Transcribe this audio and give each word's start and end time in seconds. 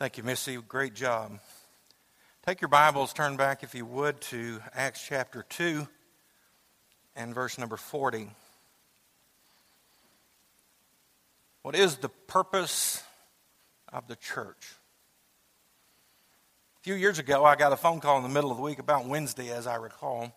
Thank 0.00 0.16
you, 0.16 0.22
Missy. 0.24 0.56
Great 0.56 0.94
job. 0.94 1.40
Take 2.46 2.62
your 2.62 2.70
Bibles, 2.70 3.12
turn 3.12 3.36
back, 3.36 3.62
if 3.62 3.74
you 3.74 3.84
would, 3.84 4.18
to 4.22 4.58
Acts 4.72 5.04
chapter 5.06 5.44
2 5.46 5.86
and 7.14 7.34
verse 7.34 7.58
number 7.58 7.76
40. 7.76 8.30
What 11.60 11.76
is 11.76 11.96
the 11.96 12.08
purpose 12.08 13.02
of 13.92 14.08
the 14.08 14.16
church? 14.16 14.72
A 16.80 16.82
few 16.82 16.94
years 16.94 17.18
ago, 17.18 17.44
I 17.44 17.54
got 17.54 17.70
a 17.74 17.76
phone 17.76 18.00
call 18.00 18.16
in 18.16 18.22
the 18.22 18.30
middle 18.30 18.50
of 18.50 18.56
the 18.56 18.62
week, 18.62 18.78
about 18.78 19.04
Wednesday, 19.04 19.50
as 19.50 19.66
I 19.66 19.76
recall. 19.76 20.34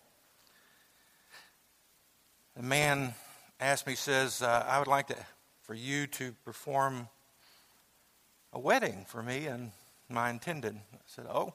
The 2.57 2.64
man 2.64 3.14
asked 3.61 3.88
me, 3.88 3.95
says, 3.95 4.41
uh, 4.41 4.66
I 4.68 4.80
would 4.80 4.89
like 4.89 5.07
to, 5.07 5.16
for 5.61 5.73
you 5.73 6.05
to 6.07 6.34
perform 6.43 7.07
a 8.54 8.59
wedding 8.59 9.05
for 9.07 9.21
me 9.21 9.47
and 9.47 9.71
my 10.09 10.29
intended. 10.29 10.75
I 10.75 10.97
said, 11.05 11.25
Oh. 11.29 11.54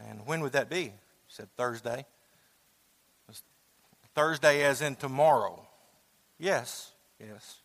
And 0.00 0.26
when 0.26 0.40
would 0.40 0.52
that 0.52 0.68
be? 0.68 0.84
He 0.84 0.92
said, 1.28 1.48
Thursday. 1.56 2.04
Thursday, 4.14 4.62
as 4.64 4.82
in 4.82 4.96
tomorrow. 4.96 5.64
Yes, 6.38 6.92
yes. 7.18 7.60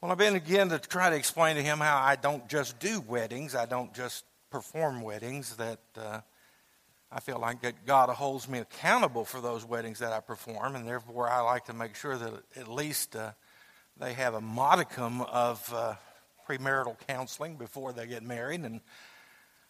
Well, 0.00 0.12
I've 0.12 0.18
been 0.18 0.34
again 0.34 0.68
to 0.70 0.78
try 0.78 1.08
to 1.08 1.16
explain 1.16 1.56
to 1.56 1.62
him 1.62 1.78
how 1.78 1.96
I 1.96 2.16
don't 2.16 2.46
just 2.48 2.78
do 2.78 3.00
weddings, 3.00 3.54
I 3.54 3.64
don't 3.66 3.94
just 3.94 4.24
perform 4.50 5.00
weddings, 5.00 5.56
that 5.56 5.78
uh, 5.96 6.20
I 7.10 7.20
feel 7.20 7.38
like 7.38 7.62
that 7.62 7.86
God 7.86 8.10
holds 8.10 8.46
me 8.46 8.58
accountable 8.58 9.24
for 9.24 9.40
those 9.40 9.64
weddings 9.64 10.00
that 10.00 10.12
I 10.12 10.20
perform, 10.20 10.76
and 10.76 10.86
therefore 10.86 11.30
I 11.30 11.40
like 11.40 11.64
to 11.66 11.72
make 11.72 11.94
sure 11.94 12.18
that 12.18 12.34
at 12.56 12.68
least 12.68 13.16
uh, 13.16 13.30
they 13.98 14.12
have 14.12 14.34
a 14.34 14.40
modicum 14.40 15.22
of 15.22 15.72
uh, 15.74 15.94
premarital 16.48 16.96
counseling 17.06 17.56
before 17.56 17.92
they 17.92 18.06
get 18.06 18.22
married. 18.22 18.60
And 18.60 18.80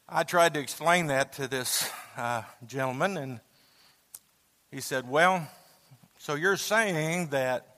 I 0.08 0.22
tried 0.22 0.54
to 0.54 0.60
explain 0.60 1.06
that 1.08 1.32
to 1.34 1.48
this 1.48 1.90
uh, 2.16 2.42
gentleman, 2.66 3.16
and 3.16 3.40
he 4.70 4.80
said, 4.80 5.08
Well, 5.08 5.48
so 6.18 6.34
you're 6.34 6.56
saying 6.56 7.28
that 7.28 7.76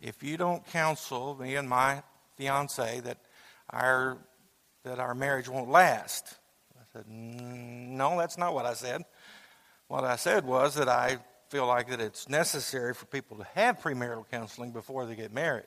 if 0.00 0.22
you 0.22 0.36
don't 0.36 0.64
counsel 0.66 1.36
me 1.40 1.56
and 1.56 1.68
my 1.68 2.02
fiance 2.36 3.00
that 3.00 3.18
our 3.70 4.18
that 4.84 4.98
our 4.98 5.14
marriage 5.14 5.48
won't 5.48 5.68
last. 5.68 6.36
I 6.76 6.82
said, 6.92 7.04
No, 7.08 8.16
that's 8.18 8.38
not 8.38 8.54
what 8.54 8.64
I 8.64 8.74
said. 8.74 9.02
What 9.88 10.04
I 10.04 10.16
said 10.16 10.44
was 10.44 10.74
that 10.76 10.88
I 10.88 11.18
feel 11.48 11.66
like 11.66 11.88
that 11.88 12.00
it's 12.00 12.28
necessary 12.28 12.94
for 12.94 13.06
people 13.06 13.38
to 13.38 13.46
have 13.54 13.80
premarital 13.80 14.28
counseling 14.30 14.70
before 14.70 15.06
they 15.06 15.16
get 15.16 15.32
married. 15.32 15.64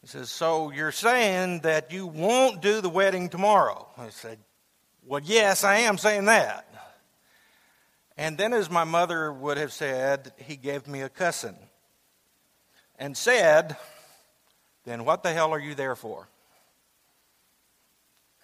He 0.00 0.06
says, 0.06 0.30
So 0.30 0.70
you're 0.70 0.92
saying 0.92 1.60
that 1.60 1.92
you 1.92 2.06
won't 2.06 2.62
do 2.62 2.80
the 2.80 2.88
wedding 2.88 3.28
tomorrow? 3.28 3.86
I 3.96 4.10
said, 4.10 4.38
Well, 5.06 5.20
yes, 5.22 5.64
I 5.64 5.78
am 5.78 5.98
saying 5.98 6.26
that. 6.26 6.66
And 8.16 8.36
then, 8.36 8.52
as 8.52 8.70
my 8.70 8.84
mother 8.84 9.32
would 9.32 9.56
have 9.56 9.72
said, 9.72 10.32
he 10.36 10.56
gave 10.56 10.86
me 10.86 11.00
a 11.00 11.08
cussing 11.08 11.56
and 12.98 13.16
said, 13.16 13.76
Then 14.84 15.04
what 15.04 15.22
the 15.22 15.32
hell 15.32 15.52
are 15.52 15.60
you 15.60 15.74
there 15.74 15.96
for? 15.96 16.28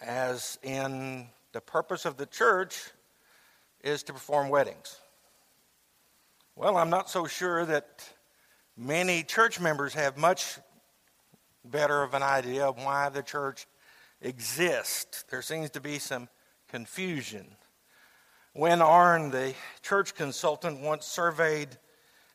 As 0.00 0.58
in, 0.62 1.26
the 1.52 1.60
purpose 1.60 2.04
of 2.04 2.16
the 2.16 2.26
church 2.26 2.90
is 3.82 4.02
to 4.04 4.12
perform 4.12 4.48
weddings. 4.50 4.98
Well, 6.54 6.76
I'm 6.76 6.90
not 6.90 7.08
so 7.08 7.26
sure 7.26 7.64
that 7.66 8.06
many 8.76 9.22
church 9.22 9.60
members 9.60 9.94
have 9.94 10.16
much 10.16 10.58
better 11.70 12.02
of 12.02 12.14
an 12.14 12.22
idea 12.22 12.66
of 12.66 12.76
why 12.76 13.08
the 13.08 13.22
church 13.22 13.66
exists. 14.20 15.24
There 15.30 15.42
seems 15.42 15.70
to 15.70 15.80
be 15.80 15.98
some 15.98 16.28
confusion. 16.68 17.56
Win 18.54 18.80
Arn, 18.80 19.30
the 19.30 19.54
church 19.82 20.14
consultant, 20.14 20.80
once 20.80 21.06
surveyed 21.06 21.76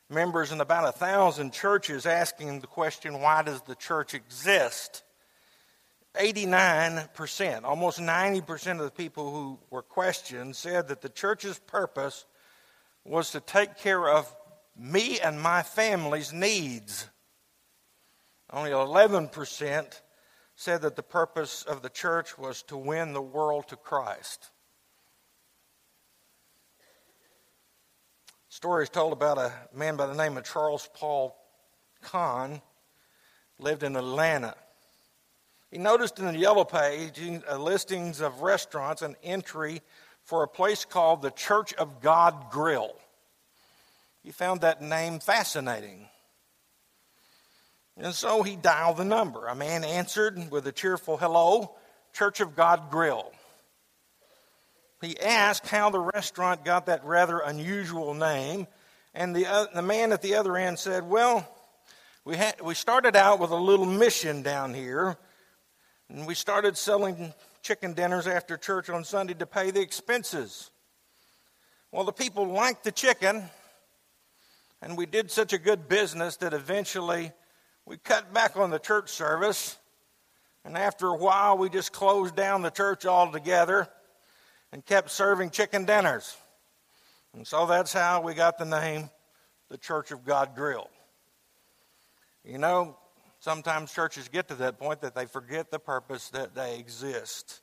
members 0.08 0.52
in 0.52 0.60
about 0.60 0.88
a 0.88 0.92
thousand 0.92 1.52
churches 1.52 2.06
asking 2.06 2.60
the 2.60 2.66
question, 2.66 3.20
why 3.20 3.42
does 3.42 3.62
the 3.62 3.74
church 3.74 4.14
exist? 4.14 5.02
89%, 6.14 7.64
almost 7.64 7.98
90% 7.98 8.72
of 8.72 8.84
the 8.84 8.90
people 8.90 9.32
who 9.32 9.58
were 9.70 9.82
questioned 9.82 10.54
said 10.54 10.88
that 10.88 11.00
the 11.00 11.08
church's 11.08 11.58
purpose 11.58 12.26
was 13.04 13.30
to 13.30 13.40
take 13.40 13.78
care 13.78 14.08
of 14.08 14.34
me 14.76 15.18
and 15.20 15.40
my 15.40 15.62
family's 15.62 16.32
needs. 16.32 17.08
Only 18.52 18.70
11% 18.70 20.00
said 20.56 20.82
that 20.82 20.96
the 20.96 21.02
purpose 21.02 21.62
of 21.62 21.82
the 21.82 21.88
church 21.88 22.36
was 22.36 22.62
to 22.64 22.76
win 22.76 23.14
the 23.14 23.22
world 23.22 23.68
to 23.68 23.76
Christ. 23.76 24.50
Story 28.50 28.82
is 28.82 28.90
told 28.90 29.14
about 29.14 29.38
a 29.38 29.52
man 29.74 29.96
by 29.96 30.06
the 30.06 30.14
name 30.14 30.36
of 30.36 30.44
Charles 30.44 30.88
Paul 30.94 31.34
Conn, 32.02 32.60
lived 33.58 33.82
in 33.82 33.96
Atlanta. 33.96 34.54
He 35.70 35.78
noticed 35.78 36.18
in 36.18 36.26
the 36.26 36.38
yellow 36.38 36.64
page 36.64 37.18
uh, 37.20 37.56
listings 37.56 38.20
of 38.20 38.42
restaurants 38.42 39.00
an 39.00 39.16
entry 39.22 39.80
for 40.22 40.42
a 40.42 40.48
place 40.48 40.84
called 40.84 41.22
the 41.22 41.30
Church 41.30 41.72
of 41.74 42.02
God 42.02 42.50
Grill. 42.50 42.94
He 44.22 44.30
found 44.30 44.60
that 44.60 44.82
name 44.82 45.18
fascinating. 45.18 46.08
And 47.96 48.14
so 48.14 48.42
he 48.42 48.56
dialed 48.56 48.96
the 48.96 49.04
number. 49.04 49.46
A 49.46 49.54
man 49.54 49.84
answered 49.84 50.50
with 50.50 50.66
a 50.66 50.72
cheerful 50.72 51.16
hello, 51.18 51.74
Church 52.12 52.40
of 52.40 52.56
God 52.56 52.90
Grill. 52.90 53.32
He 55.00 55.18
asked 55.20 55.66
how 55.66 55.90
the 55.90 56.00
restaurant 56.00 56.64
got 56.64 56.86
that 56.86 57.04
rather 57.04 57.40
unusual 57.40 58.14
name, 58.14 58.68
and 59.14 59.34
the, 59.34 59.46
uh, 59.46 59.66
the 59.74 59.82
man 59.82 60.12
at 60.12 60.22
the 60.22 60.36
other 60.36 60.56
end 60.56 60.78
said, 60.78 61.08
Well, 61.08 61.46
we, 62.24 62.36
had, 62.36 62.60
we 62.60 62.74
started 62.74 63.16
out 63.16 63.40
with 63.40 63.50
a 63.50 63.56
little 63.56 63.84
mission 63.84 64.42
down 64.42 64.72
here, 64.72 65.16
and 66.08 66.26
we 66.26 66.34
started 66.34 66.78
selling 66.78 67.34
chicken 67.62 67.94
dinners 67.94 68.26
after 68.28 68.56
church 68.56 68.88
on 68.90 69.04
Sunday 69.04 69.34
to 69.34 69.46
pay 69.46 69.70
the 69.70 69.80
expenses. 69.80 70.70
Well, 71.90 72.04
the 72.04 72.12
people 72.12 72.46
liked 72.46 72.84
the 72.84 72.92
chicken, 72.92 73.50
and 74.80 74.96
we 74.96 75.04
did 75.04 75.30
such 75.30 75.52
a 75.52 75.58
good 75.58 75.88
business 75.88 76.36
that 76.36 76.54
eventually 76.54 77.32
we 77.86 77.96
cut 77.96 78.32
back 78.32 78.56
on 78.56 78.70
the 78.70 78.78
church 78.78 79.10
service, 79.10 79.76
and 80.64 80.76
after 80.76 81.08
a 81.08 81.16
while, 81.16 81.58
we 81.58 81.68
just 81.68 81.92
closed 81.92 82.36
down 82.36 82.62
the 82.62 82.70
church 82.70 83.04
altogether 83.04 83.88
and 84.72 84.84
kept 84.84 85.10
serving 85.10 85.50
chicken 85.50 85.84
dinners. 85.84 86.36
And 87.34 87.46
so 87.46 87.66
that's 87.66 87.92
how 87.92 88.20
we 88.20 88.34
got 88.34 88.58
the 88.58 88.64
name 88.64 89.10
the 89.68 89.78
Church 89.78 90.10
of 90.10 90.24
God 90.24 90.54
Grill. 90.54 90.88
You 92.44 92.58
know, 92.58 92.96
sometimes 93.40 93.92
churches 93.92 94.28
get 94.28 94.48
to 94.48 94.54
that 94.56 94.78
point 94.78 95.00
that 95.00 95.14
they 95.14 95.24
forget 95.24 95.70
the 95.70 95.78
purpose 95.78 96.28
that 96.30 96.54
they 96.54 96.78
exist. 96.78 97.62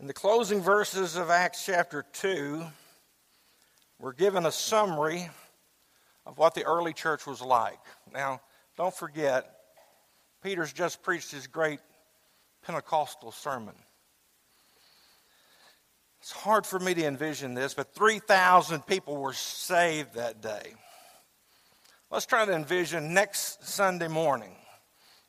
In 0.00 0.06
the 0.06 0.14
closing 0.14 0.60
verses 0.60 1.16
of 1.16 1.30
Acts 1.30 1.64
chapter 1.66 2.04
2, 2.12 2.64
we're 3.98 4.12
given 4.12 4.46
a 4.46 4.52
summary 4.52 5.28
of 6.24 6.38
what 6.38 6.54
the 6.54 6.64
early 6.64 6.92
church 6.92 7.26
was 7.26 7.40
like. 7.40 7.80
Now, 8.12 8.40
don't 8.76 8.94
forget, 8.94 9.50
Peter's 10.42 10.72
just 10.72 11.02
preached 11.02 11.30
his 11.30 11.46
great 11.46 11.80
Pentecostal 12.62 13.32
sermon. 13.32 13.74
It's 16.20 16.32
hard 16.32 16.66
for 16.66 16.78
me 16.78 16.94
to 16.94 17.04
envision 17.04 17.54
this, 17.54 17.74
but 17.74 17.94
3,000 17.94 18.86
people 18.86 19.16
were 19.16 19.32
saved 19.32 20.14
that 20.14 20.42
day. 20.42 20.74
Let's 22.10 22.26
try 22.26 22.44
to 22.44 22.52
envision 22.52 23.14
next 23.14 23.64
Sunday 23.66 24.08
morning. 24.08 24.56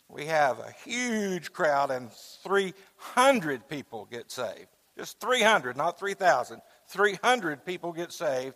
We 0.10 0.26
have 0.26 0.60
a 0.60 0.74
huge 0.86 1.52
crowd 1.52 1.92
and 1.92 2.12
300 2.44 3.68
people 3.68 4.08
get 4.10 4.32
saved. 4.32 4.68
Just 4.98 5.20
300, 5.20 5.78
not 5.78 6.00
3,000. 6.00 6.62
300 6.88 7.66
people 7.66 7.92
get 7.92 8.12
saved, 8.12 8.56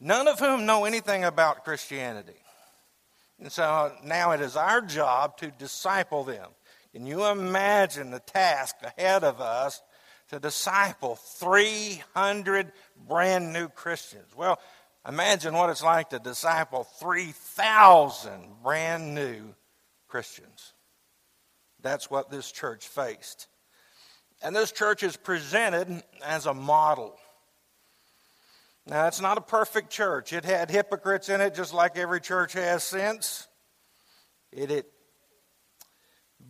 none 0.00 0.26
of 0.26 0.40
whom 0.40 0.66
know 0.66 0.84
anything 0.84 1.24
about 1.24 1.64
Christianity. 1.64 2.40
And 3.40 3.50
so 3.52 3.92
now 4.04 4.32
it 4.32 4.40
is 4.40 4.56
our 4.56 4.80
job 4.80 5.36
to 5.38 5.50
disciple 5.50 6.24
them. 6.24 6.50
Can 6.92 7.06
you 7.06 7.26
imagine 7.26 8.10
the 8.10 8.20
task 8.20 8.76
ahead 8.82 9.22
of 9.22 9.40
us 9.40 9.82
to 10.30 10.38
disciple 10.38 11.16
300 11.16 12.72
brand 13.08 13.52
new 13.52 13.68
Christians. 13.68 14.34
Well, 14.36 14.58
imagine 15.06 15.54
what 15.54 15.70
it's 15.70 15.82
like 15.82 16.10
to 16.10 16.18
disciple 16.18 16.84
3,000 16.84 18.62
brand 18.62 19.14
new 19.14 19.54
Christians. 20.06 20.74
That's 21.80 22.10
what 22.10 22.30
this 22.30 22.50
church 22.50 22.86
faced. 22.86 23.46
And 24.42 24.54
this 24.54 24.70
church 24.70 25.02
is 25.02 25.16
presented 25.16 26.02
as 26.24 26.46
a 26.46 26.54
model. 26.54 27.16
Now, 28.88 29.06
it's 29.06 29.20
not 29.20 29.36
a 29.36 29.42
perfect 29.42 29.90
church. 29.90 30.32
It 30.32 30.46
had 30.46 30.70
hypocrites 30.70 31.28
in 31.28 31.42
it, 31.42 31.54
just 31.54 31.74
like 31.74 31.98
every 31.98 32.22
church 32.22 32.54
has 32.54 32.82
since. 32.82 33.46
It, 34.50 34.70
it, 34.70 34.90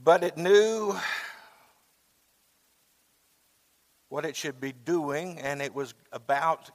but 0.05 0.23
it 0.23 0.37
knew 0.37 0.95
what 4.09 4.25
it 4.25 4.37
should 4.37 4.61
be 4.61 4.71
doing, 4.73 5.41
and 5.41 5.61
it 5.61 5.75
was 5.75 5.95
about 6.13 6.71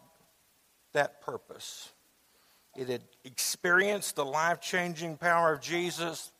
that 0.91 1.21
purpose. 1.21 1.93
It 2.75 2.89
had 2.89 3.03
experienced 3.23 4.17
the 4.17 4.25
life 4.25 4.59
changing 4.59 5.15
power 5.15 5.53
of 5.53 5.61
Jesus, 5.61 6.33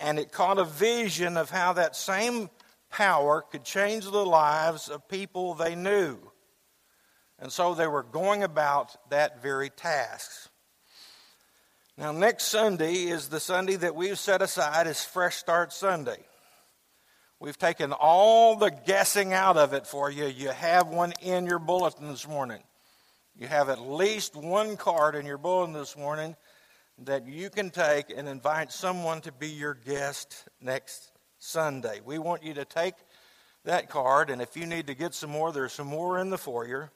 and 0.00 0.18
it 0.18 0.32
caught 0.32 0.58
a 0.58 0.64
vision 0.64 1.36
of 1.36 1.48
how 1.48 1.74
that 1.74 1.94
same 1.94 2.50
power 2.90 3.42
could 3.52 3.62
change 3.62 4.04
the 4.04 4.26
lives 4.26 4.88
of 4.88 5.06
people 5.06 5.54
they 5.54 5.76
knew. 5.76 6.18
And 7.42 7.50
so 7.50 7.74
they 7.74 7.88
were 7.88 8.04
going 8.04 8.44
about 8.44 8.96
that 9.10 9.42
very 9.42 9.68
task. 9.68 10.48
Now, 11.98 12.12
next 12.12 12.44
Sunday 12.44 12.94
is 13.06 13.28
the 13.28 13.40
Sunday 13.40 13.74
that 13.74 13.96
we've 13.96 14.18
set 14.18 14.42
aside 14.42 14.86
as 14.86 15.04
Fresh 15.04 15.34
Start 15.38 15.72
Sunday. 15.72 16.24
We've 17.40 17.58
taken 17.58 17.92
all 17.92 18.54
the 18.54 18.70
guessing 18.70 19.32
out 19.32 19.56
of 19.56 19.72
it 19.72 19.88
for 19.88 20.08
you. 20.08 20.26
You 20.26 20.50
have 20.50 20.86
one 20.86 21.14
in 21.20 21.46
your 21.46 21.58
bulletin 21.58 22.06
this 22.06 22.28
morning. 22.28 22.62
You 23.36 23.48
have 23.48 23.68
at 23.68 23.80
least 23.80 24.36
one 24.36 24.76
card 24.76 25.16
in 25.16 25.26
your 25.26 25.36
bulletin 25.36 25.74
this 25.74 25.96
morning 25.96 26.36
that 26.98 27.26
you 27.26 27.50
can 27.50 27.70
take 27.70 28.16
and 28.16 28.28
invite 28.28 28.70
someone 28.70 29.20
to 29.22 29.32
be 29.32 29.48
your 29.48 29.74
guest 29.74 30.46
next 30.60 31.10
Sunday. 31.38 32.02
We 32.04 32.18
want 32.18 32.44
you 32.44 32.54
to 32.54 32.64
take 32.64 32.94
that 33.64 33.90
card, 33.90 34.30
and 34.30 34.40
if 34.40 34.56
you 34.56 34.64
need 34.64 34.86
to 34.86 34.94
get 34.94 35.12
some 35.12 35.30
more, 35.30 35.50
there's 35.50 35.72
some 35.72 35.88
more 35.88 36.20
in 36.20 36.30
the 36.30 36.38
foyer. 36.38 36.92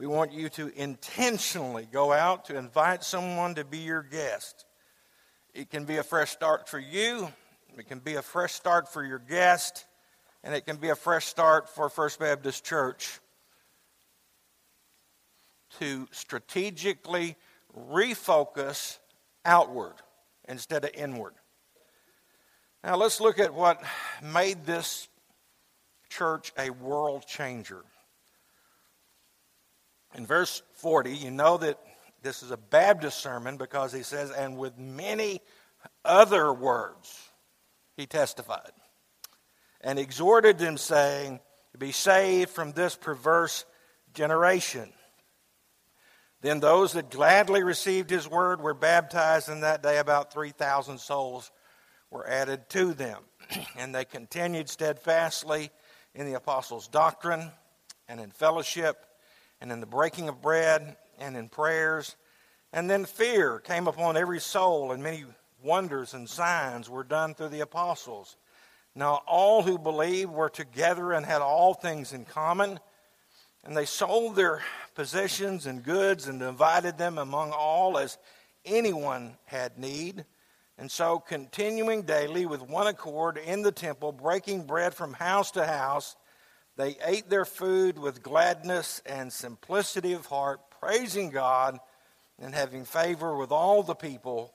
We 0.00 0.06
want 0.06 0.32
you 0.32 0.48
to 0.48 0.72
intentionally 0.80 1.86
go 1.92 2.10
out 2.10 2.46
to 2.46 2.56
invite 2.56 3.04
someone 3.04 3.54
to 3.56 3.66
be 3.66 3.76
your 3.76 4.02
guest. 4.02 4.64
It 5.52 5.68
can 5.68 5.84
be 5.84 5.98
a 5.98 6.02
fresh 6.02 6.30
start 6.30 6.70
for 6.70 6.78
you, 6.78 7.30
it 7.76 7.86
can 7.86 7.98
be 7.98 8.14
a 8.14 8.22
fresh 8.22 8.54
start 8.54 8.90
for 8.90 9.04
your 9.04 9.18
guest, 9.18 9.84
and 10.42 10.54
it 10.54 10.64
can 10.64 10.78
be 10.78 10.88
a 10.88 10.94
fresh 10.94 11.26
start 11.26 11.68
for 11.68 11.90
First 11.90 12.18
Baptist 12.18 12.64
Church 12.64 13.20
to 15.80 16.08
strategically 16.12 17.36
refocus 17.78 18.96
outward 19.44 19.96
instead 20.48 20.82
of 20.82 20.92
inward. 20.94 21.34
Now, 22.82 22.96
let's 22.96 23.20
look 23.20 23.38
at 23.38 23.52
what 23.52 23.82
made 24.22 24.64
this 24.64 25.08
church 26.08 26.54
a 26.58 26.70
world 26.70 27.26
changer. 27.26 27.84
In 30.14 30.26
verse 30.26 30.62
40, 30.74 31.14
you 31.14 31.30
know 31.30 31.56
that 31.58 31.78
this 32.22 32.42
is 32.42 32.50
a 32.50 32.56
Baptist 32.56 33.18
sermon 33.18 33.56
because 33.56 33.92
he 33.92 34.02
says, 34.02 34.30
and 34.30 34.58
with 34.58 34.76
many 34.78 35.40
other 36.04 36.52
words 36.52 37.30
he 37.96 38.06
testified 38.06 38.72
and 39.80 39.98
exhorted 39.98 40.58
them, 40.58 40.76
saying, 40.76 41.40
be 41.78 41.92
saved 41.92 42.50
from 42.50 42.72
this 42.72 42.96
perverse 42.96 43.64
generation. 44.12 44.92
Then 46.42 46.60
those 46.60 46.94
that 46.94 47.10
gladly 47.10 47.62
received 47.62 48.10
his 48.10 48.28
word 48.28 48.60
were 48.60 48.74
baptized, 48.74 49.48
and 49.48 49.62
that 49.62 49.82
day 49.82 49.98
about 49.98 50.32
3,000 50.32 50.98
souls 50.98 51.50
were 52.10 52.26
added 52.26 52.68
to 52.70 52.92
them. 52.92 53.22
and 53.76 53.94
they 53.94 54.04
continued 54.04 54.68
steadfastly 54.68 55.70
in 56.14 56.26
the 56.26 56.34
apostles' 56.34 56.88
doctrine, 56.88 57.50
and 58.08 58.20
in 58.20 58.30
fellowship, 58.30 59.04
and 59.60 59.70
in 59.70 59.80
the 59.80 59.86
breaking 59.86 60.28
of 60.28 60.40
bread, 60.40 60.96
and 61.18 61.36
in 61.36 61.48
prayers. 61.48 62.16
And 62.72 62.88
then 62.88 63.04
fear 63.04 63.58
came 63.58 63.86
upon 63.86 64.16
every 64.16 64.40
soul, 64.40 64.92
and 64.92 65.02
many 65.02 65.24
wonders 65.62 66.14
and 66.14 66.28
signs 66.28 66.88
were 66.88 67.04
done 67.04 67.34
through 67.34 67.48
the 67.48 67.60
apostles. 67.60 68.36
Now 68.94 69.22
all 69.26 69.62
who 69.62 69.78
believed 69.78 70.32
were 70.32 70.48
together 70.48 71.12
and 71.12 71.24
had 71.24 71.42
all 71.42 71.74
things 71.74 72.12
in 72.12 72.24
common, 72.24 72.80
and 73.64 73.76
they 73.76 73.84
sold 73.84 74.36
their 74.36 74.62
possessions 74.94 75.66
and 75.66 75.84
goods 75.84 76.26
and 76.26 76.40
divided 76.40 76.98
them 76.98 77.18
among 77.18 77.52
all 77.52 77.98
as 77.98 78.18
anyone 78.64 79.36
had 79.44 79.78
need. 79.78 80.24
And 80.78 80.90
so, 80.90 81.18
continuing 81.18 82.02
daily 82.02 82.46
with 82.46 82.62
one 82.62 82.86
accord 82.86 83.36
in 83.36 83.60
the 83.60 83.72
temple, 83.72 84.12
breaking 84.12 84.66
bread 84.66 84.94
from 84.94 85.12
house 85.12 85.50
to 85.50 85.66
house, 85.66 86.16
they 86.80 86.96
ate 87.04 87.28
their 87.28 87.44
food 87.44 87.98
with 87.98 88.22
gladness 88.22 89.02
and 89.04 89.32
simplicity 89.32 90.14
of 90.14 90.26
heart, 90.26 90.60
praising 90.80 91.30
God 91.30 91.78
and 92.40 92.54
having 92.54 92.84
favor 92.84 93.36
with 93.36 93.52
all 93.52 93.82
the 93.82 93.94
people. 93.94 94.54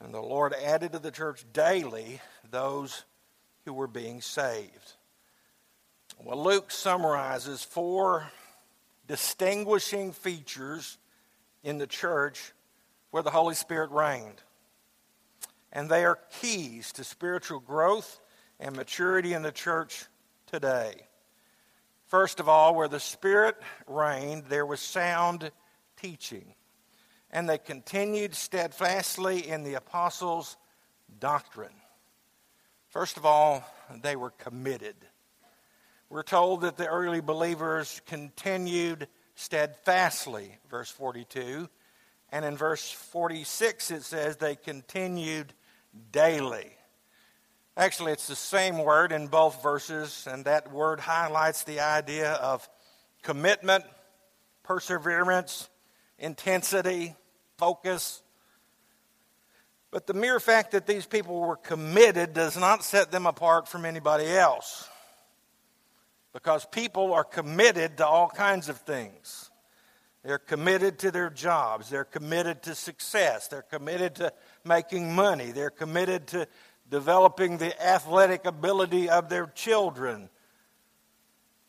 And 0.00 0.12
the 0.12 0.20
Lord 0.20 0.52
added 0.52 0.92
to 0.92 0.98
the 0.98 1.10
church 1.10 1.44
daily 1.52 2.20
those 2.50 3.04
who 3.64 3.72
were 3.72 3.86
being 3.86 4.20
saved. 4.20 4.94
Well, 6.22 6.42
Luke 6.42 6.70
summarizes 6.70 7.62
four 7.62 8.30
distinguishing 9.06 10.12
features 10.12 10.98
in 11.62 11.78
the 11.78 11.86
church 11.86 12.52
where 13.12 13.22
the 13.22 13.30
Holy 13.30 13.54
Spirit 13.54 13.90
reigned. 13.90 14.42
And 15.72 15.88
they 15.88 16.04
are 16.04 16.18
keys 16.40 16.92
to 16.92 17.04
spiritual 17.04 17.60
growth 17.60 18.20
and 18.60 18.76
maturity 18.76 19.32
in 19.32 19.42
the 19.42 19.52
church 19.52 20.04
today. 20.46 21.06
First 22.12 22.40
of 22.40 22.48
all, 22.50 22.74
where 22.74 22.88
the 22.88 23.00
Spirit 23.00 23.56
reigned, 23.86 24.44
there 24.50 24.66
was 24.66 24.80
sound 24.80 25.50
teaching. 25.96 26.44
And 27.30 27.48
they 27.48 27.56
continued 27.56 28.34
steadfastly 28.34 29.48
in 29.48 29.62
the 29.64 29.72
apostles' 29.72 30.58
doctrine. 31.18 31.72
First 32.90 33.16
of 33.16 33.24
all, 33.24 33.64
they 34.02 34.14
were 34.14 34.28
committed. 34.28 34.94
We're 36.10 36.22
told 36.22 36.60
that 36.60 36.76
the 36.76 36.86
early 36.86 37.22
believers 37.22 38.02
continued 38.04 39.08
steadfastly, 39.34 40.58
verse 40.68 40.90
42. 40.90 41.66
And 42.30 42.44
in 42.44 42.58
verse 42.58 42.90
46, 42.90 43.90
it 43.90 44.02
says 44.02 44.36
they 44.36 44.56
continued 44.56 45.54
daily. 46.10 46.76
Actually, 47.76 48.12
it's 48.12 48.26
the 48.26 48.36
same 48.36 48.78
word 48.78 49.12
in 49.12 49.28
both 49.28 49.62
verses, 49.62 50.28
and 50.30 50.44
that 50.44 50.72
word 50.72 51.00
highlights 51.00 51.64
the 51.64 51.80
idea 51.80 52.32
of 52.32 52.68
commitment, 53.22 53.84
perseverance, 54.62 55.68
intensity, 56.18 57.14
focus, 57.56 58.22
but 59.92 60.06
the 60.06 60.14
mere 60.14 60.40
fact 60.40 60.72
that 60.72 60.86
these 60.86 61.04
people 61.04 61.38
were 61.38 61.56
committed 61.56 62.32
does 62.32 62.56
not 62.56 62.82
set 62.82 63.12
them 63.12 63.26
apart 63.26 63.68
from 63.68 63.84
anybody 63.84 64.26
else. 64.26 64.88
Because 66.32 66.64
people 66.64 67.12
are 67.12 67.24
committed 67.24 67.98
to 67.98 68.06
all 68.06 68.28
kinds 68.28 68.70
of 68.70 68.78
things. 68.78 69.50
They're 70.24 70.38
committed 70.38 71.00
to 71.00 71.10
their 71.10 71.28
jobs. 71.28 71.90
They're 71.90 72.04
committed 72.04 72.62
to 72.62 72.74
success. 72.74 73.48
They're 73.48 73.60
committed 73.60 74.14
to 74.16 74.32
making 74.64 75.14
money. 75.14 75.50
They're 75.50 75.68
committed 75.68 76.28
to 76.28 76.48
developing 76.92 77.56
the 77.56 77.82
athletic 77.82 78.44
ability 78.44 79.08
of 79.08 79.30
their 79.30 79.46
children. 79.46 80.28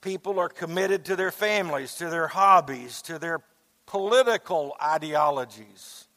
People 0.02 0.38
are 0.38 0.50
committed 0.50 1.06
to 1.06 1.16
their 1.16 1.32
families, 1.32 1.96
to 1.96 2.10
their 2.10 2.28
hobbies, 2.28 3.02
to 3.04 3.18
their 3.18 3.40
political 3.86 4.76
ideologies. 4.84 6.10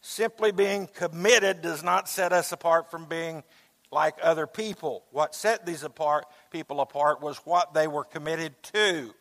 Simply 0.00 0.50
being 0.50 0.86
committed 0.86 1.60
does 1.60 1.82
not 1.82 2.08
set 2.08 2.32
us 2.32 2.52
apart 2.52 2.90
from 2.90 3.04
being 3.04 3.42
like 3.92 4.14
other 4.22 4.46
people. 4.46 5.04
What 5.10 5.34
set 5.34 5.66
these 5.66 5.82
apart 5.82 6.24
people 6.50 6.80
apart 6.80 7.20
was 7.20 7.36
what 7.44 7.74
they 7.74 7.86
were 7.86 8.04
committed 8.04 8.54
to. 8.72 9.14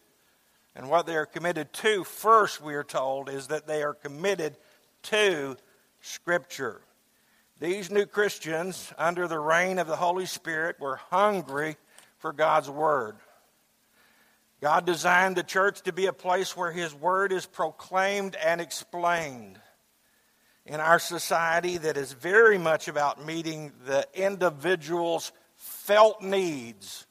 And 0.73 0.89
what 0.89 1.05
they 1.05 1.17
are 1.17 1.25
committed 1.25 1.73
to, 1.73 2.05
first, 2.05 2.61
we 2.61 2.75
are 2.75 2.83
told, 2.83 3.27
is 3.27 3.47
that 3.47 3.67
they 3.67 3.83
are 3.83 3.93
committed 3.93 4.55
to 5.03 5.57
Scripture. 5.99 6.79
These 7.63 7.89
new 7.89 8.05
Christians, 8.05 8.91
under 8.97 9.25
the 9.25 9.39
reign 9.39 9.79
of 9.79 9.87
the 9.87 9.95
Holy 9.95 10.25
Spirit, 10.25 10.81
were 10.81 10.97
hungry 10.97 11.77
for 12.17 12.33
God's 12.33 12.69
Word. 12.69 13.15
God 14.59 14.85
designed 14.85 15.37
the 15.37 15.43
church 15.43 15.81
to 15.83 15.93
be 15.93 16.07
a 16.07 16.11
place 16.11 16.57
where 16.57 16.73
His 16.73 16.93
Word 16.93 17.31
is 17.31 17.45
proclaimed 17.45 18.35
and 18.35 18.59
explained 18.59 19.61
in 20.65 20.81
our 20.81 20.99
society 20.99 21.77
that 21.77 21.95
is 21.95 22.11
very 22.11 22.57
much 22.57 22.89
about 22.89 23.25
meeting 23.25 23.71
the 23.85 24.05
individual's 24.13 25.31
felt 25.55 26.21
needs, 26.21 27.07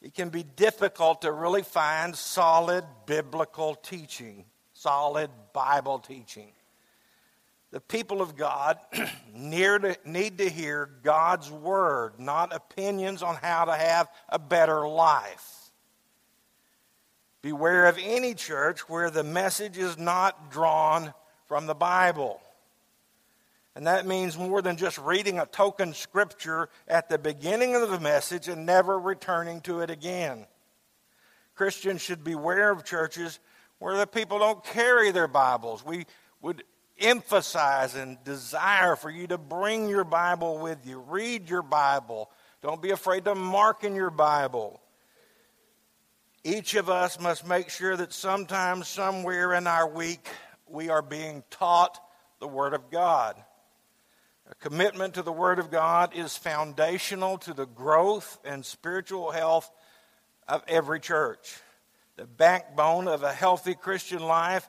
it 0.00 0.14
can 0.14 0.30
be 0.30 0.42
difficult 0.42 1.20
to 1.20 1.30
really 1.30 1.62
find 1.62 2.16
solid 2.16 2.86
biblical 3.04 3.74
teaching, 3.74 4.46
solid 4.72 5.28
Bible 5.52 5.98
teaching. 5.98 6.50
The 7.74 7.80
people 7.80 8.22
of 8.22 8.36
God 8.36 8.78
need 9.34 10.38
to 10.38 10.48
hear 10.48 10.88
God's 11.02 11.50
word, 11.50 12.20
not 12.20 12.54
opinions 12.54 13.20
on 13.20 13.34
how 13.34 13.64
to 13.64 13.74
have 13.74 14.08
a 14.28 14.38
better 14.38 14.86
life. 14.86 15.72
Beware 17.42 17.86
of 17.86 17.98
any 18.00 18.34
church 18.34 18.88
where 18.88 19.10
the 19.10 19.24
message 19.24 19.76
is 19.76 19.98
not 19.98 20.52
drawn 20.52 21.12
from 21.48 21.66
the 21.66 21.74
Bible. 21.74 22.40
And 23.74 23.88
that 23.88 24.06
means 24.06 24.38
more 24.38 24.62
than 24.62 24.76
just 24.76 24.96
reading 24.98 25.40
a 25.40 25.46
token 25.46 25.94
scripture 25.94 26.68
at 26.86 27.08
the 27.08 27.18
beginning 27.18 27.74
of 27.74 27.90
the 27.90 27.98
message 27.98 28.46
and 28.46 28.64
never 28.64 29.00
returning 29.00 29.60
to 29.62 29.80
it 29.80 29.90
again. 29.90 30.46
Christians 31.56 32.02
should 32.02 32.22
beware 32.22 32.70
of 32.70 32.84
churches 32.84 33.40
where 33.80 33.96
the 33.96 34.06
people 34.06 34.38
don't 34.38 34.62
carry 34.62 35.10
their 35.10 35.26
Bibles. 35.26 35.84
We 35.84 36.06
would 36.40 36.62
emphasize 36.98 37.94
and 37.94 38.22
desire 38.24 38.96
for 38.96 39.10
you 39.10 39.26
to 39.26 39.38
bring 39.38 39.88
your 39.88 40.04
Bible 40.04 40.58
with 40.58 40.86
you. 40.86 41.00
Read 41.00 41.48
your 41.48 41.62
Bible. 41.62 42.30
Don't 42.62 42.82
be 42.82 42.90
afraid 42.90 43.24
to 43.24 43.34
mark 43.34 43.84
in 43.84 43.94
your 43.94 44.10
Bible. 44.10 44.80
Each 46.42 46.74
of 46.74 46.90
us 46.90 47.18
must 47.18 47.46
make 47.46 47.70
sure 47.70 47.96
that 47.96 48.12
sometime, 48.12 48.82
somewhere 48.82 49.54
in 49.54 49.66
our 49.66 49.88
week, 49.88 50.28
we 50.68 50.90
are 50.90 51.02
being 51.02 51.42
taught 51.50 51.98
the 52.38 52.48
Word 52.48 52.74
of 52.74 52.90
God. 52.90 53.36
A 54.50 54.54
commitment 54.56 55.14
to 55.14 55.22
the 55.22 55.32
Word 55.32 55.58
of 55.58 55.70
God 55.70 56.14
is 56.14 56.36
foundational 56.36 57.38
to 57.38 57.54
the 57.54 57.66
growth 57.66 58.38
and 58.44 58.64
spiritual 58.64 59.30
health 59.30 59.70
of 60.46 60.62
every 60.68 61.00
church. 61.00 61.56
The 62.16 62.26
backbone 62.26 63.08
of 63.08 63.22
a 63.22 63.32
healthy 63.32 63.74
Christian 63.74 64.22
life 64.22 64.68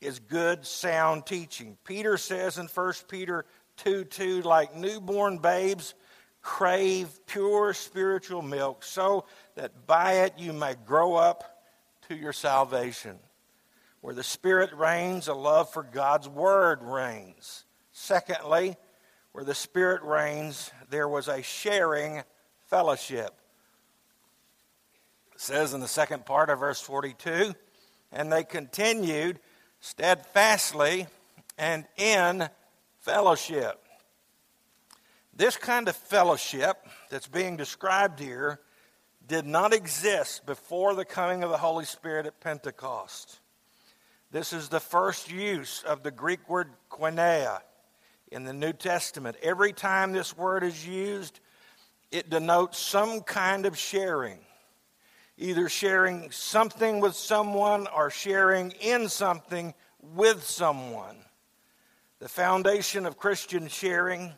is 0.00 0.18
good, 0.18 0.66
sound 0.66 1.26
teaching. 1.26 1.76
Peter 1.84 2.16
says 2.16 2.58
in 2.58 2.66
1 2.66 2.92
Peter 3.08 3.44
2 3.78 4.04
2, 4.04 4.42
like 4.42 4.76
newborn 4.76 5.38
babes, 5.38 5.94
crave 6.42 7.08
pure 7.26 7.74
spiritual 7.74 8.42
milk, 8.42 8.82
so 8.82 9.24
that 9.56 9.86
by 9.86 10.12
it 10.24 10.34
you 10.38 10.52
may 10.52 10.74
grow 10.86 11.14
up 11.14 11.64
to 12.08 12.14
your 12.14 12.32
salvation. 12.32 13.18
Where 14.00 14.14
the 14.14 14.22
Spirit 14.22 14.72
reigns, 14.72 15.28
a 15.28 15.34
love 15.34 15.70
for 15.70 15.82
God's 15.82 16.28
Word 16.28 16.82
reigns. 16.82 17.64
Secondly, 17.92 18.76
where 19.32 19.44
the 19.44 19.54
Spirit 19.54 20.02
reigns, 20.02 20.70
there 20.88 21.08
was 21.08 21.28
a 21.28 21.42
sharing 21.42 22.22
fellowship. 22.68 23.38
It 25.34 25.40
says 25.40 25.74
in 25.74 25.80
the 25.80 25.88
second 25.88 26.24
part 26.24 26.48
of 26.48 26.60
verse 26.60 26.80
42 26.80 27.54
and 28.12 28.32
they 28.32 28.44
continued 28.44 29.38
steadfastly 29.80 31.06
and 31.58 31.84
in 31.96 32.48
fellowship. 33.00 33.82
This 35.34 35.56
kind 35.56 35.88
of 35.88 35.96
fellowship 35.96 36.76
that's 37.10 37.26
being 37.26 37.56
described 37.56 38.20
here 38.20 38.60
did 39.26 39.46
not 39.46 39.72
exist 39.72 40.44
before 40.44 40.94
the 40.94 41.04
coming 41.04 41.42
of 41.42 41.50
the 41.50 41.56
Holy 41.56 41.84
Spirit 41.84 42.26
at 42.26 42.40
Pentecost. 42.40 43.40
This 44.30 44.52
is 44.52 44.68
the 44.68 44.80
first 44.80 45.30
use 45.30 45.82
of 45.82 46.02
the 46.02 46.10
Greek 46.10 46.48
word 46.48 46.68
koinonia 46.90 47.60
in 48.30 48.44
the 48.44 48.52
New 48.52 48.72
Testament. 48.72 49.36
Every 49.42 49.72
time 49.72 50.12
this 50.12 50.36
word 50.36 50.62
is 50.62 50.86
used, 50.86 51.40
it 52.10 52.30
denotes 52.30 52.78
some 52.78 53.20
kind 53.22 53.66
of 53.66 53.78
sharing 53.78 54.38
either 55.40 55.68
sharing 55.68 56.30
something 56.30 57.00
with 57.00 57.14
someone 57.14 57.86
or 57.88 58.10
sharing 58.10 58.72
in 58.72 59.08
something 59.08 59.74
with 60.00 60.44
someone. 60.44 61.16
The 62.18 62.28
foundation 62.28 63.06
of 63.06 63.16
Christian 63.16 63.68
sharing 63.68 64.34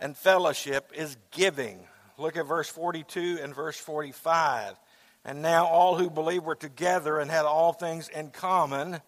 and 0.00 0.16
fellowship 0.16 0.90
is 0.94 1.16
giving. 1.30 1.86
Look 2.16 2.36
at 2.36 2.46
verse 2.46 2.68
42 2.68 3.40
and 3.42 3.54
verse 3.54 3.76
45. 3.76 4.74
And 5.24 5.42
now 5.42 5.66
all 5.66 5.96
who 5.96 6.08
believe 6.08 6.44
were 6.44 6.54
together 6.54 7.18
and 7.18 7.30
had 7.30 7.44
all 7.44 7.74
things 7.74 8.08
in 8.08 8.30
common. 8.30 9.00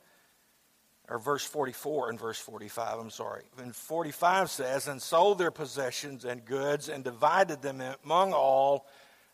Or 1.09 1.19
verse 1.19 1.45
44 1.45 2.11
and 2.11 2.21
verse 2.21 2.39
45, 2.39 2.99
I'm 2.99 3.11
sorry. 3.11 3.43
And 3.59 3.75
45 3.75 4.51
says, 4.51 4.87
And 4.87 5.01
sold 5.01 5.39
their 5.39 5.51
possessions 5.51 6.25
and 6.25 6.45
goods 6.45 6.89
and 6.89 7.03
divided 7.03 7.63
them 7.63 7.83
among 8.05 8.33
all 8.33 8.87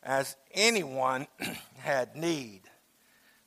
as 0.07 0.37
anyone 0.55 1.27
had 1.79 2.17
need. 2.17 2.63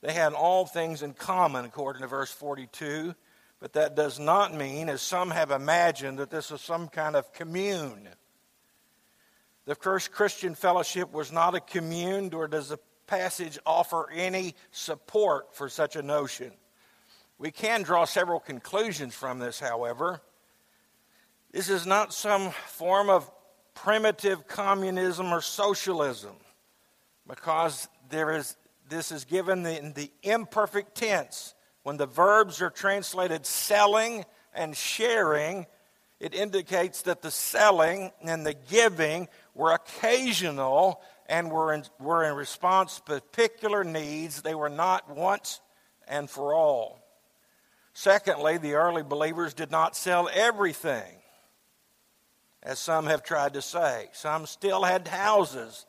They 0.02 0.14
had 0.14 0.34
all 0.34 0.66
things 0.66 1.02
in 1.02 1.14
common, 1.14 1.66
according 1.66 2.02
to 2.02 2.08
verse 2.08 2.32
42, 2.32 3.16
but 3.60 3.74
that 3.74 3.96
does 3.96 4.20
not 4.20 4.54
mean, 4.54 4.90
as 4.90 5.02
some 5.02 5.32
have 5.32 5.52
imagined, 5.52 6.20
that 6.20 6.30
this 6.30 6.52
is 6.52 6.62
some 6.62 6.90
kind 6.90 7.16
of 7.16 7.34
commune. 7.34 8.10
The 9.66 9.76
first 9.76 10.12
Christian 10.12 10.54
fellowship 10.54 11.12
was 11.12 11.32
not 11.32 11.56
a 11.56 11.60
commune, 11.60 12.30
nor 12.32 12.48
does 12.48 12.70
the 12.70 12.80
passage 13.08 13.58
offer 13.66 14.10
any 14.12 14.56
support 14.72 15.56
for 15.56 15.70
such 15.70 15.96
a 15.96 16.02
notion. 16.02 16.52
We 17.38 17.52
can 17.52 17.84
draw 17.84 18.06
several 18.06 18.40
conclusions 18.40 19.16
from 19.16 19.40
this, 19.40 19.60
however. 19.60 20.22
This 21.52 21.70
is 21.70 21.86
not 21.86 22.14
some 22.14 22.52
form 22.68 23.10
of 23.10 23.30
primitive 23.74 24.48
communism 24.48 25.28
or 25.34 25.42
socialism 25.42 26.36
because 27.30 27.88
there 28.10 28.36
is, 28.36 28.58
this 28.90 29.12
is 29.12 29.24
given 29.24 29.66
in 29.66 29.94
the 29.94 30.12
imperfect 30.24 30.96
tense. 30.96 31.54
When 31.84 31.96
the 31.96 32.08
verbs 32.08 32.62
are 32.62 32.72
translated 32.72 33.46
selling 33.46 34.26
and 34.54 34.76
sharing, 34.76 35.68
it 36.20 36.34
indicates 36.34 37.04
that 37.04 37.22
the 37.22 37.32
selling 37.32 38.12
and 38.24 38.46
the 38.46 38.56
giving 38.70 39.30
were 39.54 39.72
occasional 39.72 41.02
and 41.28 41.52
were 41.52 41.74
in, 41.74 41.86
were 42.00 42.24
in 42.26 42.34
response 42.34 42.96
to 42.96 43.02
particular 43.04 43.84
needs. 43.84 44.42
They 44.42 44.56
were 44.56 44.70
not 44.70 45.16
once 45.16 45.62
and 46.08 46.28
for 46.30 46.56
all. 46.56 47.00
Secondly, 47.94 48.58
the 48.58 48.74
early 48.74 49.04
believers 49.04 49.54
did 49.54 49.70
not 49.70 49.96
sell 49.96 50.30
everything, 50.34 51.22
as 52.64 52.80
some 52.80 53.06
have 53.06 53.24
tried 53.24 53.54
to 53.54 53.62
say. 53.62 54.08
Some 54.14 54.46
still 54.48 54.84
had 54.84 55.08
houses 55.08 55.86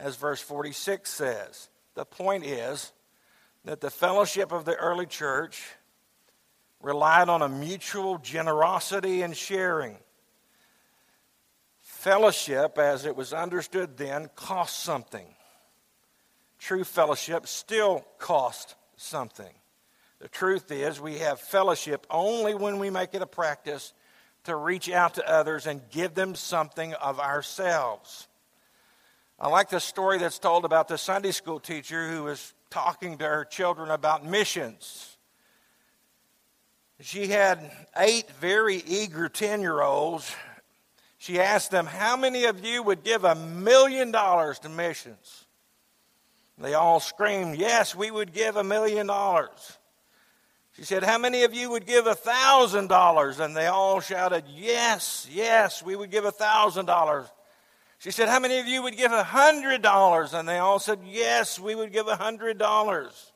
as 0.00 0.16
verse 0.16 0.40
46 0.40 1.08
says. 1.10 1.68
The 1.94 2.04
point 2.04 2.44
is 2.44 2.92
that 3.64 3.80
the 3.80 3.90
fellowship 3.90 4.52
of 4.52 4.64
the 4.64 4.74
early 4.76 5.06
church 5.06 5.62
relied 6.82 7.28
on 7.28 7.42
a 7.42 7.48
mutual 7.48 8.18
generosity 8.18 9.22
and 9.22 9.36
sharing. 9.36 9.96
Fellowship, 11.80 12.78
as 12.78 13.04
it 13.04 13.14
was 13.14 13.32
understood 13.32 13.96
then, 13.96 14.30
cost 14.34 14.80
something. 14.80 15.26
True 16.58 16.84
fellowship 16.84 17.46
still 17.46 18.04
costs 18.18 18.74
something. 18.96 19.52
The 20.20 20.28
truth 20.28 20.70
is, 20.70 21.00
we 21.00 21.18
have 21.18 21.40
fellowship 21.40 22.06
only 22.10 22.54
when 22.54 22.78
we 22.78 22.90
make 22.90 23.14
it 23.14 23.22
a 23.22 23.26
practice 23.26 23.92
to 24.44 24.56
reach 24.56 24.90
out 24.90 25.14
to 25.14 25.30
others 25.30 25.66
and 25.66 25.82
give 25.90 26.14
them 26.14 26.34
something 26.34 26.94
of 26.94 27.20
ourselves. 27.20 28.28
I 29.42 29.48
like 29.48 29.70
the 29.70 29.80
story 29.80 30.18
that's 30.18 30.38
told 30.38 30.66
about 30.66 30.86
the 30.86 30.98
Sunday 30.98 31.30
school 31.30 31.60
teacher 31.60 32.10
who 32.10 32.24
was 32.24 32.52
talking 32.68 33.16
to 33.18 33.24
her 33.24 33.46
children 33.46 33.90
about 33.90 34.22
missions. 34.22 35.16
She 37.00 37.28
had 37.28 37.72
eight 37.96 38.30
very 38.32 38.76
eager 38.76 39.30
10 39.30 39.62
year 39.62 39.80
olds. 39.80 40.30
She 41.16 41.40
asked 41.40 41.70
them, 41.70 41.86
How 41.86 42.18
many 42.18 42.44
of 42.44 42.62
you 42.62 42.82
would 42.82 43.02
give 43.02 43.24
a 43.24 43.34
million 43.34 44.10
dollars 44.10 44.58
to 44.60 44.68
missions? 44.68 45.46
They 46.58 46.74
all 46.74 47.00
screamed, 47.00 47.56
Yes, 47.56 47.94
we 47.94 48.10
would 48.10 48.34
give 48.34 48.56
a 48.56 48.64
million 48.64 49.06
dollars. 49.06 49.78
She 50.76 50.84
said, 50.84 51.02
How 51.02 51.16
many 51.16 51.44
of 51.44 51.54
you 51.54 51.70
would 51.70 51.86
give 51.86 52.06
a 52.06 52.14
thousand 52.14 52.88
dollars? 52.88 53.40
And 53.40 53.56
they 53.56 53.68
all 53.68 54.00
shouted, 54.00 54.44
Yes, 54.54 55.26
yes, 55.30 55.82
we 55.82 55.96
would 55.96 56.10
give 56.10 56.26
a 56.26 56.30
thousand 56.30 56.84
dollars. 56.84 57.26
She 58.00 58.10
said, 58.10 58.30
How 58.30 58.40
many 58.40 58.58
of 58.58 58.66
you 58.66 58.82
would 58.82 58.96
give 58.96 59.12
a 59.12 59.22
hundred 59.22 59.82
dollars? 59.82 60.32
And 60.32 60.48
they 60.48 60.56
all 60.56 60.78
said, 60.78 61.00
Yes, 61.04 61.60
we 61.60 61.74
would 61.74 61.92
give 61.92 62.08
a 62.08 62.16
hundred 62.16 62.56
dollars. 62.56 63.32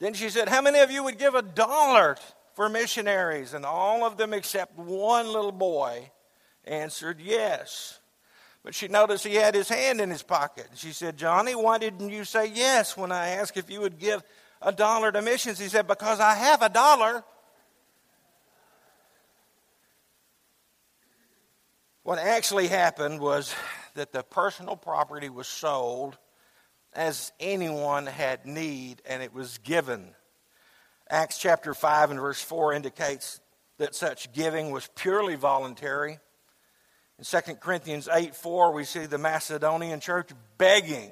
Then 0.00 0.14
she 0.14 0.30
said, 0.30 0.48
How 0.48 0.60
many 0.60 0.80
of 0.80 0.90
you 0.90 1.04
would 1.04 1.16
give 1.16 1.36
a 1.36 1.42
dollar 1.42 2.16
for 2.54 2.68
missionaries? 2.68 3.54
And 3.54 3.64
all 3.64 4.04
of 4.04 4.16
them 4.16 4.34
except 4.34 4.76
one 4.76 5.28
little 5.28 5.52
boy 5.52 6.10
answered 6.64 7.20
yes. 7.20 8.00
But 8.64 8.74
she 8.74 8.88
noticed 8.88 9.24
he 9.24 9.36
had 9.36 9.54
his 9.54 9.68
hand 9.68 10.00
in 10.00 10.10
his 10.10 10.24
pocket. 10.24 10.66
And 10.70 10.78
she 10.78 10.90
said, 10.90 11.16
Johnny, 11.16 11.54
why 11.54 11.78
didn't 11.78 12.10
you 12.10 12.24
say 12.24 12.50
yes 12.52 12.96
when 12.96 13.12
I 13.12 13.28
asked 13.28 13.56
if 13.56 13.70
you 13.70 13.80
would 13.80 14.00
give 14.00 14.24
a 14.60 14.72
dollar 14.72 15.12
to 15.12 15.22
missions? 15.22 15.60
He 15.60 15.68
said, 15.68 15.86
Because 15.86 16.18
I 16.18 16.34
have 16.34 16.62
a 16.62 16.68
dollar. 16.68 17.22
What 22.04 22.18
actually 22.18 22.68
happened 22.68 23.18
was 23.18 23.54
that 23.94 24.12
the 24.12 24.22
personal 24.22 24.76
property 24.76 25.30
was 25.30 25.48
sold 25.48 26.18
as 26.92 27.32
anyone 27.40 28.04
had 28.04 28.44
need 28.44 29.00
and 29.06 29.22
it 29.22 29.32
was 29.32 29.56
given. 29.56 30.14
Acts 31.08 31.38
chapter 31.38 31.72
5 31.72 32.10
and 32.10 32.20
verse 32.20 32.42
4 32.42 32.74
indicates 32.74 33.40
that 33.78 33.94
such 33.94 34.34
giving 34.34 34.70
was 34.70 34.86
purely 34.94 35.34
voluntary. 35.34 36.18
In 37.18 37.24
2 37.24 37.54
Corinthians 37.54 38.06
8 38.12 38.36
4, 38.36 38.72
we 38.72 38.84
see 38.84 39.06
the 39.06 39.16
Macedonian 39.16 40.00
church 40.00 40.28
begging 40.58 41.10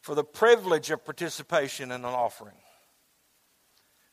for 0.00 0.14
the 0.14 0.24
privilege 0.24 0.90
of 0.90 1.04
participation 1.04 1.92
in 1.92 2.00
an 2.00 2.06
offering. 2.06 2.56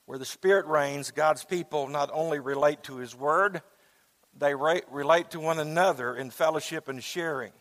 Where 0.07 0.19
the 0.19 0.25
Spirit 0.25 0.65
reigns, 0.65 1.11
God's 1.11 1.45
people 1.45 1.87
not 1.87 2.09
only 2.11 2.39
relate 2.39 2.83
to 2.83 2.97
His 2.97 3.15
Word, 3.15 3.61
they 4.37 4.55
relate 4.55 5.31
to 5.31 5.39
one 5.39 5.59
another 5.59 6.15
in 6.15 6.29
fellowship 6.29 6.87
and 6.87 7.03
sharing. 7.03 7.51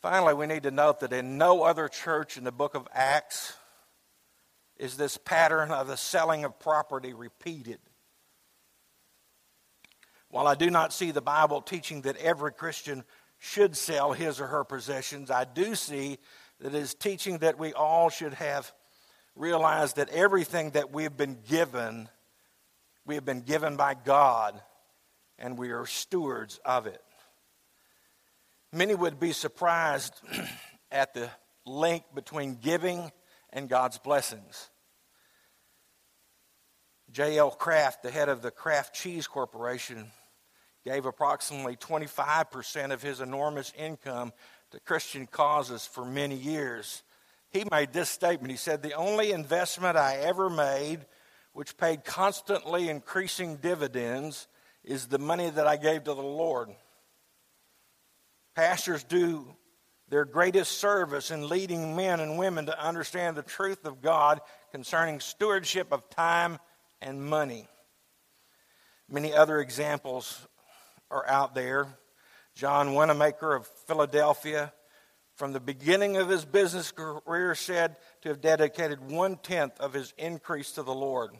Finally, 0.00 0.34
we 0.34 0.46
need 0.46 0.62
to 0.62 0.70
note 0.70 1.00
that 1.00 1.12
in 1.12 1.38
no 1.38 1.62
other 1.62 1.88
church 1.88 2.36
in 2.36 2.44
the 2.44 2.52
book 2.52 2.74
of 2.74 2.86
Acts 2.92 3.54
is 4.76 4.96
this 4.96 5.16
pattern 5.16 5.70
of 5.72 5.88
the 5.88 5.96
selling 5.96 6.44
of 6.44 6.58
property 6.60 7.12
repeated. 7.12 7.80
While 10.30 10.46
I 10.46 10.54
do 10.54 10.70
not 10.70 10.92
see 10.92 11.10
the 11.10 11.22
Bible 11.22 11.62
teaching 11.62 12.02
that 12.02 12.16
every 12.18 12.52
Christian 12.52 13.02
should 13.38 13.76
sell 13.76 14.12
his 14.12 14.40
or 14.40 14.46
her 14.46 14.62
possessions, 14.62 15.30
I 15.30 15.44
do 15.44 15.74
see 15.74 16.18
that 16.60 16.74
it 16.74 16.78
is 16.78 16.94
teaching 16.94 17.38
that 17.38 17.58
we 17.58 17.72
all 17.72 18.10
should 18.10 18.34
have 18.34 18.72
realized 19.34 19.96
that 19.96 20.10
everything 20.10 20.70
that 20.70 20.92
we've 20.92 21.16
been 21.16 21.38
given, 21.48 22.08
we 23.08 23.14
have 23.14 23.24
been 23.24 23.40
given 23.40 23.74
by 23.76 23.94
God, 23.94 24.60
and 25.38 25.56
we 25.56 25.70
are 25.70 25.86
stewards 25.86 26.60
of 26.62 26.86
it. 26.86 27.02
Many 28.70 28.94
would 28.94 29.18
be 29.18 29.32
surprised 29.32 30.12
at 30.92 31.14
the 31.14 31.30
link 31.64 32.04
between 32.14 32.56
giving 32.56 33.10
and 33.50 33.66
God's 33.66 33.96
blessings. 33.96 34.68
J.L. 37.10 37.50
Kraft, 37.50 38.02
the 38.02 38.10
head 38.10 38.28
of 38.28 38.42
the 38.42 38.50
Kraft 38.50 38.94
Cheese 38.94 39.26
Corporation, 39.26 40.10
gave 40.84 41.06
approximately 41.06 41.76
25% 41.76 42.92
of 42.92 43.02
his 43.02 43.22
enormous 43.22 43.72
income 43.78 44.34
to 44.70 44.80
Christian 44.80 45.26
causes 45.26 45.86
for 45.86 46.04
many 46.04 46.36
years. 46.36 47.02
He 47.48 47.64
made 47.70 47.94
this 47.94 48.10
statement. 48.10 48.50
He 48.50 48.58
said, 48.58 48.82
The 48.82 48.92
only 48.92 49.32
investment 49.32 49.96
I 49.96 50.16
ever 50.16 50.50
made, 50.50 51.06
which 51.58 51.76
paid 51.76 52.04
constantly 52.04 52.88
increasing 52.88 53.56
dividends, 53.56 54.46
is 54.84 55.08
the 55.08 55.18
money 55.18 55.50
that 55.50 55.66
I 55.66 55.76
gave 55.76 56.04
to 56.04 56.14
the 56.14 56.22
Lord. 56.22 56.68
Pastors 58.54 59.02
do 59.02 59.44
their 60.08 60.24
greatest 60.24 60.78
service 60.78 61.32
in 61.32 61.48
leading 61.48 61.96
men 61.96 62.20
and 62.20 62.38
women 62.38 62.66
to 62.66 62.80
understand 62.80 63.36
the 63.36 63.42
truth 63.42 63.86
of 63.86 64.00
God 64.00 64.40
concerning 64.70 65.18
stewardship 65.18 65.88
of 65.90 66.08
time 66.10 66.60
and 67.02 67.20
money. 67.20 67.66
Many 69.08 69.34
other 69.34 69.58
examples 69.58 70.46
are 71.10 71.26
out 71.26 71.56
there. 71.56 71.88
John 72.54 72.94
Wanamaker 72.94 73.56
of 73.56 73.66
Philadelphia, 73.88 74.72
from 75.34 75.52
the 75.52 75.58
beginning 75.58 76.18
of 76.18 76.28
his 76.28 76.44
business 76.44 76.92
career, 76.92 77.56
said 77.56 77.96
to 78.22 78.28
have 78.28 78.40
dedicated 78.40 79.10
one 79.10 79.38
tenth 79.38 79.80
of 79.80 79.92
his 79.92 80.14
increase 80.18 80.70
to 80.74 80.84
the 80.84 80.94
Lord. 80.94 81.32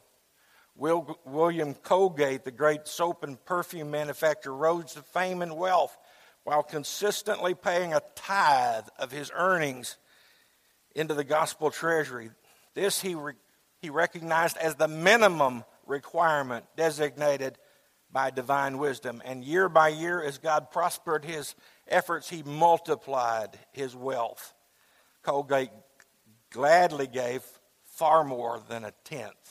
Will, 0.78 1.18
William 1.24 1.74
Colgate, 1.74 2.44
the 2.44 2.52
great 2.52 2.86
soap 2.86 3.24
and 3.24 3.44
perfume 3.44 3.90
manufacturer, 3.90 4.54
rose 4.54 4.94
to 4.94 5.02
fame 5.02 5.42
and 5.42 5.56
wealth 5.56 5.96
while 6.44 6.62
consistently 6.62 7.52
paying 7.52 7.92
a 7.92 8.02
tithe 8.14 8.86
of 8.96 9.10
his 9.10 9.30
earnings 9.34 9.98
into 10.94 11.14
the 11.14 11.24
gospel 11.24 11.72
treasury. 11.72 12.30
This 12.74 13.00
he, 13.02 13.16
re, 13.16 13.32
he 13.82 13.90
recognized 13.90 14.56
as 14.56 14.76
the 14.76 14.86
minimum 14.86 15.64
requirement 15.84 16.64
designated 16.76 17.58
by 18.12 18.30
divine 18.30 18.78
wisdom. 18.78 19.20
And 19.24 19.44
year 19.44 19.68
by 19.68 19.88
year, 19.88 20.22
as 20.22 20.38
God 20.38 20.70
prospered 20.70 21.24
his 21.24 21.56
efforts, 21.88 22.30
he 22.30 22.44
multiplied 22.44 23.58
his 23.72 23.96
wealth. 23.96 24.54
Colgate 25.22 25.70
gladly 26.50 27.08
gave 27.08 27.42
far 27.84 28.22
more 28.22 28.62
than 28.68 28.84
a 28.84 28.92
tenth. 29.02 29.47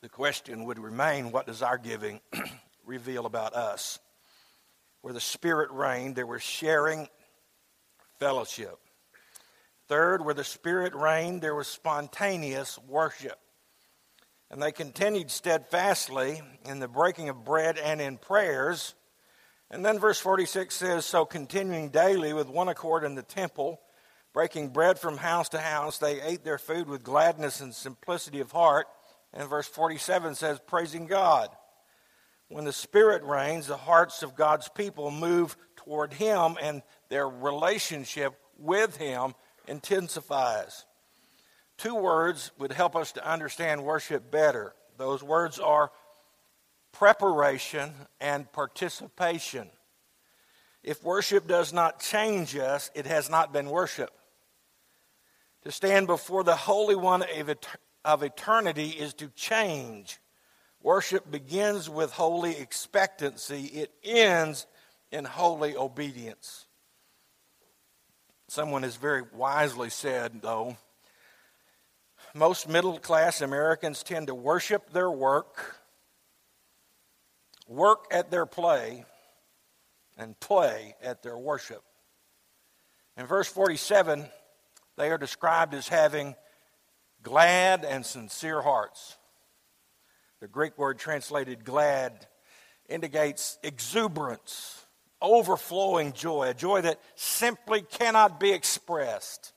The 0.00 0.08
question 0.08 0.64
would 0.64 0.78
remain 0.78 1.32
what 1.32 1.46
does 1.46 1.60
our 1.60 1.76
giving 1.76 2.20
reveal 2.86 3.26
about 3.26 3.54
us? 3.54 3.98
Where 5.00 5.12
the 5.12 5.20
Spirit 5.20 5.72
reigned, 5.72 6.14
there 6.14 6.26
was 6.26 6.40
sharing, 6.40 7.08
fellowship. 8.20 8.78
Third, 9.88 10.24
where 10.24 10.34
the 10.34 10.44
Spirit 10.44 10.94
reigned, 10.94 11.42
there 11.42 11.54
was 11.54 11.66
spontaneous 11.66 12.78
worship. 12.86 13.38
And 14.52 14.62
they 14.62 14.70
continued 14.70 15.32
steadfastly 15.32 16.42
in 16.64 16.78
the 16.78 16.88
breaking 16.88 17.28
of 17.28 17.44
bread 17.44 17.76
and 17.76 18.00
in 18.00 18.18
prayers. 18.18 18.94
And 19.68 19.84
then 19.84 19.98
verse 19.98 20.20
46 20.20 20.76
says, 20.76 21.06
So 21.06 21.24
continuing 21.24 21.88
daily 21.88 22.32
with 22.32 22.48
one 22.48 22.68
accord 22.68 23.02
in 23.02 23.16
the 23.16 23.22
temple, 23.22 23.80
breaking 24.32 24.68
bread 24.68 25.00
from 25.00 25.16
house 25.16 25.48
to 25.50 25.58
house, 25.58 25.98
they 25.98 26.20
ate 26.20 26.44
their 26.44 26.58
food 26.58 26.88
with 26.88 27.02
gladness 27.02 27.60
and 27.60 27.74
simplicity 27.74 28.38
of 28.38 28.52
heart. 28.52 28.86
And 29.32 29.48
verse 29.48 29.66
47 29.66 30.34
says, 30.34 30.60
Praising 30.66 31.06
God. 31.06 31.48
When 32.48 32.64
the 32.64 32.72
Spirit 32.72 33.22
reigns, 33.24 33.66
the 33.66 33.76
hearts 33.76 34.22
of 34.22 34.34
God's 34.34 34.68
people 34.68 35.10
move 35.10 35.56
toward 35.76 36.14
Him, 36.14 36.56
and 36.60 36.82
their 37.10 37.28
relationship 37.28 38.34
with 38.58 38.96
Him 38.96 39.34
intensifies. 39.66 40.86
Two 41.76 41.94
words 41.94 42.50
would 42.58 42.72
help 42.72 42.96
us 42.96 43.12
to 43.12 43.30
understand 43.30 43.84
worship 43.84 44.30
better. 44.30 44.74
Those 44.96 45.22
words 45.22 45.58
are 45.58 45.92
preparation 46.92 47.92
and 48.20 48.50
participation. 48.50 49.68
If 50.82 51.04
worship 51.04 51.46
does 51.46 51.72
not 51.72 52.00
change 52.00 52.56
us, 52.56 52.90
it 52.94 53.06
has 53.06 53.28
not 53.28 53.52
been 53.52 53.68
worship. 53.68 54.10
To 55.64 55.70
stand 55.70 56.06
before 56.06 56.44
the 56.44 56.56
Holy 56.56 56.96
One 56.96 57.22
of 58.08 58.22
eternity 58.22 58.88
is 58.88 59.12
to 59.12 59.28
change. 59.36 60.18
Worship 60.82 61.30
begins 61.30 61.90
with 61.90 62.10
holy 62.10 62.56
expectancy, 62.56 63.64
it 63.64 63.92
ends 64.02 64.66
in 65.12 65.26
holy 65.26 65.76
obedience. 65.76 66.64
Someone 68.48 68.82
has 68.82 68.96
very 68.96 69.24
wisely 69.34 69.90
said, 69.90 70.40
though, 70.40 70.78
most 72.34 72.66
middle 72.66 72.98
class 72.98 73.42
Americans 73.42 74.02
tend 74.02 74.28
to 74.28 74.34
worship 74.34 74.90
their 74.90 75.10
work, 75.10 75.76
work 77.66 78.06
at 78.10 78.30
their 78.30 78.46
play, 78.46 79.04
and 80.16 80.38
play 80.40 80.94
at 81.02 81.22
their 81.22 81.36
worship. 81.36 81.82
In 83.18 83.26
verse 83.26 83.48
47, 83.48 84.24
they 84.96 85.10
are 85.10 85.18
described 85.18 85.74
as 85.74 85.88
having 85.88 86.34
glad 87.22 87.84
and 87.84 88.04
sincere 88.04 88.62
hearts. 88.62 89.16
The 90.40 90.48
Greek 90.48 90.78
word 90.78 90.98
translated 90.98 91.64
glad 91.64 92.26
indicates 92.88 93.58
exuberance, 93.62 94.84
overflowing 95.20 96.12
joy, 96.12 96.50
a 96.50 96.54
joy 96.54 96.82
that 96.82 97.00
simply 97.16 97.82
cannot 97.82 98.38
be 98.38 98.52
expressed. 98.52 99.52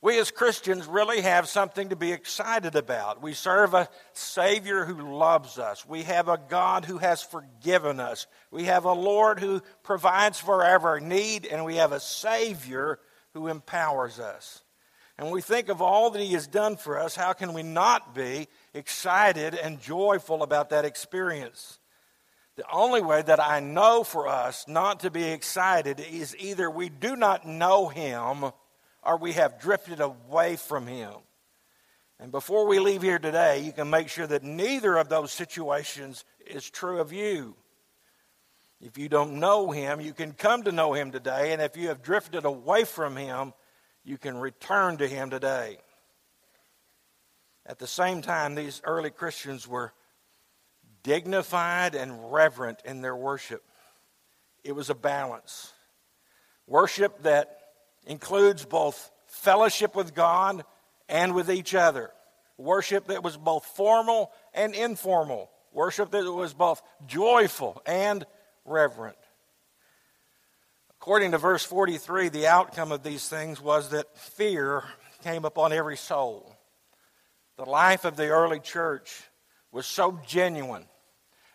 We 0.00 0.18
as 0.18 0.30
Christians 0.30 0.86
really 0.86 1.22
have 1.22 1.48
something 1.48 1.88
to 1.88 1.96
be 1.96 2.12
excited 2.12 2.76
about. 2.76 3.22
We 3.22 3.32
serve 3.32 3.72
a 3.72 3.88
Savior 4.12 4.84
who 4.84 5.14
loves 5.16 5.58
us. 5.58 5.88
We 5.88 6.02
have 6.02 6.28
a 6.28 6.38
God 6.48 6.84
who 6.84 6.98
has 6.98 7.22
forgiven 7.22 8.00
us. 8.00 8.26
We 8.50 8.64
have 8.64 8.84
a 8.84 8.92
Lord 8.92 9.40
who 9.40 9.62
provides 9.82 10.38
for 10.38 10.62
our 10.62 11.00
need, 11.00 11.46
and 11.46 11.64
we 11.64 11.76
have 11.76 11.92
a 11.92 12.00
Savior 12.00 13.00
who 13.32 13.48
empowers 13.48 14.20
us. 14.20 14.63
And 15.16 15.30
we 15.30 15.40
think 15.40 15.68
of 15.68 15.80
all 15.80 16.10
that 16.10 16.22
He 16.22 16.32
has 16.32 16.46
done 16.46 16.76
for 16.76 16.98
us, 16.98 17.14
how 17.14 17.32
can 17.32 17.52
we 17.52 17.62
not 17.62 18.14
be 18.14 18.48
excited 18.72 19.54
and 19.54 19.80
joyful 19.80 20.42
about 20.42 20.70
that 20.70 20.84
experience? 20.84 21.78
The 22.56 22.64
only 22.70 23.00
way 23.00 23.22
that 23.22 23.40
I 23.40 23.60
know 23.60 24.04
for 24.04 24.28
us 24.28 24.66
not 24.68 25.00
to 25.00 25.10
be 25.10 25.24
excited 25.24 26.00
is 26.00 26.36
either 26.38 26.70
we 26.70 26.88
do 26.88 27.16
not 27.16 27.46
know 27.46 27.88
Him 27.88 28.52
or 29.02 29.16
we 29.16 29.32
have 29.32 29.60
drifted 29.60 30.00
away 30.00 30.56
from 30.56 30.86
Him. 30.86 31.12
And 32.20 32.30
before 32.30 32.66
we 32.66 32.78
leave 32.78 33.02
here 33.02 33.18
today, 33.18 33.60
you 33.60 33.72
can 33.72 33.90
make 33.90 34.08
sure 34.08 34.26
that 34.26 34.44
neither 34.44 34.96
of 34.96 35.08
those 35.08 35.32
situations 35.32 36.24
is 36.46 36.68
true 36.68 37.00
of 37.00 37.12
you. 37.12 37.56
If 38.80 38.98
you 38.98 39.08
don't 39.08 39.40
know 39.40 39.70
Him, 39.70 40.00
you 40.00 40.12
can 40.12 40.32
come 40.32 40.62
to 40.64 40.72
know 40.72 40.92
Him 40.92 41.10
today. 41.10 41.52
And 41.52 41.60
if 41.60 41.76
you 41.76 41.88
have 41.88 42.02
drifted 42.02 42.44
away 42.44 42.84
from 42.84 43.16
Him, 43.16 43.52
you 44.04 44.18
can 44.18 44.36
return 44.36 44.98
to 44.98 45.08
Him 45.08 45.30
today. 45.30 45.78
At 47.66 47.78
the 47.78 47.86
same 47.86 48.20
time, 48.20 48.54
these 48.54 48.82
early 48.84 49.10
Christians 49.10 49.66
were 49.66 49.92
dignified 51.02 51.94
and 51.94 52.32
reverent 52.32 52.80
in 52.84 53.00
their 53.00 53.16
worship. 53.16 53.62
It 54.62 54.72
was 54.72 54.90
a 54.90 54.94
balance. 54.94 55.72
Worship 56.66 57.22
that 57.22 57.58
includes 58.06 58.64
both 58.64 59.10
fellowship 59.26 59.94
with 59.94 60.14
God 60.14 60.64
and 61.08 61.34
with 61.34 61.50
each 61.50 61.74
other. 61.74 62.10
Worship 62.56 63.06
that 63.08 63.22
was 63.22 63.36
both 63.36 63.64
formal 63.64 64.30
and 64.52 64.74
informal. 64.74 65.50
Worship 65.72 66.10
that 66.10 66.30
was 66.30 66.54
both 66.54 66.82
joyful 67.06 67.82
and 67.86 68.24
reverent. 68.64 69.16
According 71.04 71.32
to 71.32 71.38
verse 71.38 71.62
43, 71.62 72.30
the 72.30 72.46
outcome 72.46 72.90
of 72.90 73.02
these 73.02 73.28
things 73.28 73.60
was 73.60 73.90
that 73.90 74.16
fear 74.16 74.84
came 75.22 75.44
upon 75.44 75.70
every 75.70 75.98
soul. 75.98 76.56
The 77.58 77.66
life 77.66 78.06
of 78.06 78.16
the 78.16 78.28
early 78.28 78.58
church 78.58 79.12
was 79.70 79.84
so 79.84 80.18
genuine 80.26 80.86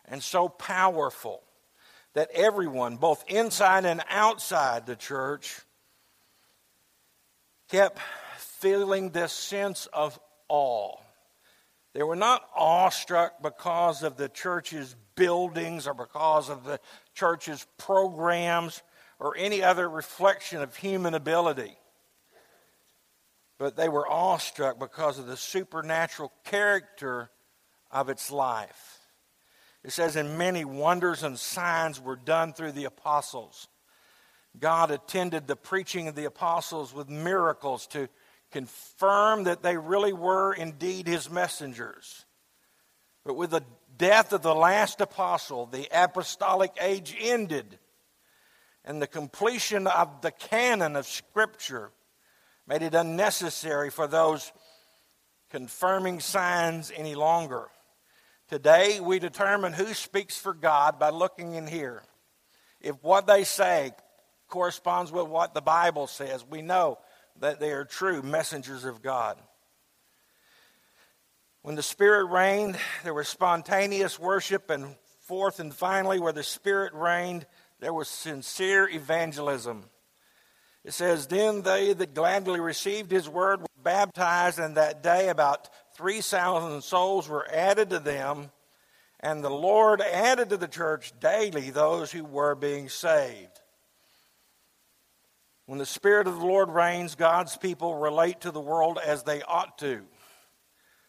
and 0.05 0.21
so 0.21 0.49
powerful 0.49 1.41
that 2.13 2.29
everyone, 2.31 2.97
both 2.97 3.23
inside 3.27 3.85
and 3.85 4.03
outside 4.07 4.85
the 4.85 4.95
church, 4.95 5.61
kept 7.69 7.97
feeling 8.37 9.09
this 9.09 9.33
sense 9.33 9.87
of 9.87 10.19
awe. 10.47 10.95
They 11.95 12.03
were 12.03 12.15
not 12.15 12.47
awestruck 12.55 13.41
because 13.41 14.03
of 14.03 14.15
the 14.15 14.29
church's 14.29 14.95
buildings 15.15 15.87
or 15.87 15.95
because 15.95 16.51
of 16.51 16.65
the 16.65 16.79
church's 17.15 17.65
programs 17.79 18.83
or 19.19 19.35
any 19.37 19.61
other 19.61 19.89
reflection 19.89 20.61
of 20.61 20.75
human 20.75 21.13
ability. 21.13 21.75
But 23.57 23.75
they 23.75 23.89
were 23.89 24.07
awestruck 24.07 24.79
because 24.79 25.19
of 25.19 25.27
the 25.27 25.35
supernatural 25.35 26.31
character 26.45 27.29
of 27.91 28.09
its 28.09 28.31
life. 28.31 28.99
It 29.83 29.91
says, 29.91 30.15
and 30.15 30.37
many 30.37 30.65
wonders 30.65 31.23
and 31.23 31.37
signs 31.37 32.01
were 32.01 32.15
done 32.15 32.53
through 32.53 32.73
the 32.73 32.85
apostles. 32.85 33.67
God 34.57 34.91
attended 34.91 35.47
the 35.47 35.55
preaching 35.55 36.07
of 36.07 36.15
the 36.15 36.25
apostles 36.25 36.93
with 36.93 37.09
miracles 37.09 37.87
to 37.87 38.09
confirm 38.51 39.43
that 39.43 39.61
they 39.61 39.77
really 39.77 40.13
were 40.13 40.53
indeed 40.53 41.07
his 41.07 41.29
messengers. 41.29 42.25
But 43.23 43.35
with 43.35 43.51
the 43.51 43.63
death 43.97 44.33
of 44.33 44.41
the 44.41 44.55
last 44.55 45.01
apostle, 45.01 45.65
the 45.65 45.87
apostolic 45.93 46.71
age 46.81 47.15
ended, 47.19 47.77
and 48.89 48.99
the 48.99 49.07
completion 49.07 49.85
of 49.85 50.21
the 50.21 50.31
canon 50.31 50.95
of 50.95 51.05
Scripture 51.05 51.91
made 52.65 52.81
it 52.81 52.95
unnecessary 52.95 53.91
for 53.91 54.07
those 54.07 54.51
confirming 55.51 56.19
signs 56.19 56.91
any 56.95 57.13
longer. 57.13 57.67
Today, 58.47 58.99
we 58.99 59.19
determine 59.19 59.73
who 59.73 59.93
speaks 59.93 60.39
for 60.39 60.55
God 60.55 60.97
by 60.97 61.11
looking 61.11 61.53
in 61.53 61.67
here. 61.67 62.01
If 62.81 62.95
what 63.03 63.27
they 63.27 63.43
say 63.43 63.91
corresponds 64.47 65.11
with 65.11 65.27
what 65.27 65.53
the 65.53 65.61
Bible 65.61 66.07
says, 66.07 66.43
we 66.49 66.63
know 66.63 66.97
that 67.41 67.59
they 67.59 67.69
are 67.69 67.85
true 67.85 68.23
messengers 68.23 68.85
of 68.85 69.03
God. 69.03 69.37
When 71.61 71.75
the 71.75 71.83
Spirit 71.83 72.25
reigned, 72.25 72.75
there 73.03 73.13
was 73.13 73.27
spontaneous 73.27 74.17
worship, 74.17 74.71
and 74.71 74.95
fourth 75.19 75.59
and 75.59 75.71
finally, 75.71 76.19
where 76.19 76.33
the 76.33 76.41
Spirit 76.41 76.91
reigned, 76.95 77.45
there 77.79 77.93
was 77.93 78.07
sincere 78.07 78.87
evangelism. 78.89 79.85
It 80.83 80.93
says, 80.93 81.27
Then 81.27 81.61
they 81.61 81.93
that 81.93 82.13
gladly 82.13 82.59
received 82.59 83.11
his 83.11 83.29
word 83.29 83.61
were 83.61 83.67
baptized, 83.83 84.59
and 84.59 84.75
that 84.75 85.03
day 85.03 85.29
about 85.29 85.69
3,000 85.95 86.81
souls 86.81 87.27
were 87.27 87.47
added 87.51 87.89
to 87.91 87.99
them. 87.99 88.51
And 89.19 89.43
the 89.43 89.49
Lord 89.49 90.01
added 90.01 90.49
to 90.49 90.57
the 90.57 90.67
church 90.67 91.13
daily 91.19 91.71
those 91.71 92.11
who 92.11 92.23
were 92.23 92.55
being 92.55 92.87
saved. 92.87 93.59
When 95.65 95.77
the 95.77 95.85
Spirit 95.85 96.25
of 96.25 96.39
the 96.39 96.45
Lord 96.45 96.69
reigns, 96.69 97.15
God's 97.15 97.57
people 97.57 97.95
relate 97.95 98.41
to 98.41 98.51
the 98.51 98.61
world 98.61 98.97
as 99.05 99.23
they 99.23 99.41
ought 99.43 99.77
to. 99.79 100.03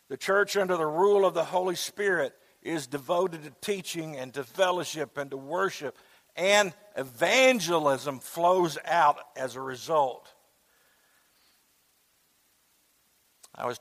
The 0.09 0.16
church, 0.16 0.56
under 0.56 0.76
the 0.76 0.87
rule 0.87 1.24
of 1.24 1.35
the 1.35 1.44
Holy 1.44 1.76
Spirit, 1.76 2.35
is 2.62 2.87
devoted 2.87 3.44
to 3.44 3.52
teaching 3.62 4.16
and 4.16 4.35
to 4.35 4.44
fellowship 4.44 5.16
and 5.16 5.30
to 5.30 5.37
worship, 5.37 5.96
and 6.36 6.72
evangelism 6.96 8.18
flows 8.18 8.78
out 8.84 9.18
as 9.36 9.56
a 9.56 9.60
result. 9.60 10.32
I 13.54 13.66
was 13.66 13.78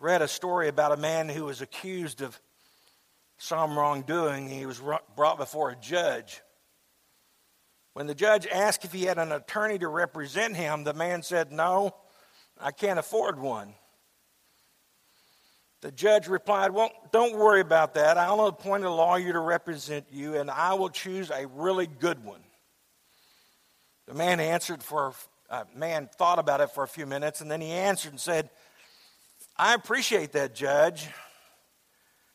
read 0.00 0.22
a 0.22 0.28
story 0.28 0.68
about 0.68 0.92
a 0.92 0.96
man 0.96 1.28
who 1.28 1.44
was 1.44 1.60
accused 1.60 2.22
of 2.22 2.40
some 3.38 3.76
wrongdoing. 3.78 4.48
He 4.48 4.66
was 4.66 4.80
brought 5.14 5.38
before 5.38 5.70
a 5.70 5.76
judge. 5.76 6.40
When 7.92 8.06
the 8.06 8.14
judge 8.14 8.46
asked 8.46 8.84
if 8.84 8.92
he 8.92 9.04
had 9.04 9.18
an 9.18 9.32
attorney 9.32 9.78
to 9.78 9.88
represent 9.88 10.56
him, 10.56 10.84
the 10.84 10.94
man 10.94 11.22
said, 11.22 11.52
No, 11.52 11.94
I 12.58 12.70
can't 12.72 12.98
afford 12.98 13.38
one. 13.38 13.74
The 15.80 15.90
judge 15.90 16.28
replied, 16.28 16.72
Well, 16.72 16.90
don't 17.10 17.36
worry 17.36 17.60
about 17.60 17.94
that. 17.94 18.18
I'll 18.18 18.46
appoint 18.46 18.84
a 18.84 18.90
lawyer 18.90 19.32
to 19.32 19.40
represent 19.40 20.06
you, 20.10 20.36
and 20.36 20.50
I 20.50 20.74
will 20.74 20.90
choose 20.90 21.30
a 21.30 21.46
really 21.46 21.86
good 21.86 22.22
one. 22.22 22.42
The 24.06 24.14
man 24.14 24.40
answered 24.40 24.82
for, 24.82 25.14
uh, 25.48 25.64
man 25.74 26.08
thought 26.16 26.38
about 26.38 26.60
it 26.60 26.70
for 26.70 26.84
a 26.84 26.88
few 26.88 27.06
minutes, 27.06 27.40
and 27.40 27.50
then 27.50 27.60
he 27.60 27.70
answered 27.70 28.12
and 28.12 28.20
said, 28.20 28.50
I 29.56 29.74
appreciate 29.74 30.32
that, 30.32 30.54
Judge, 30.54 31.08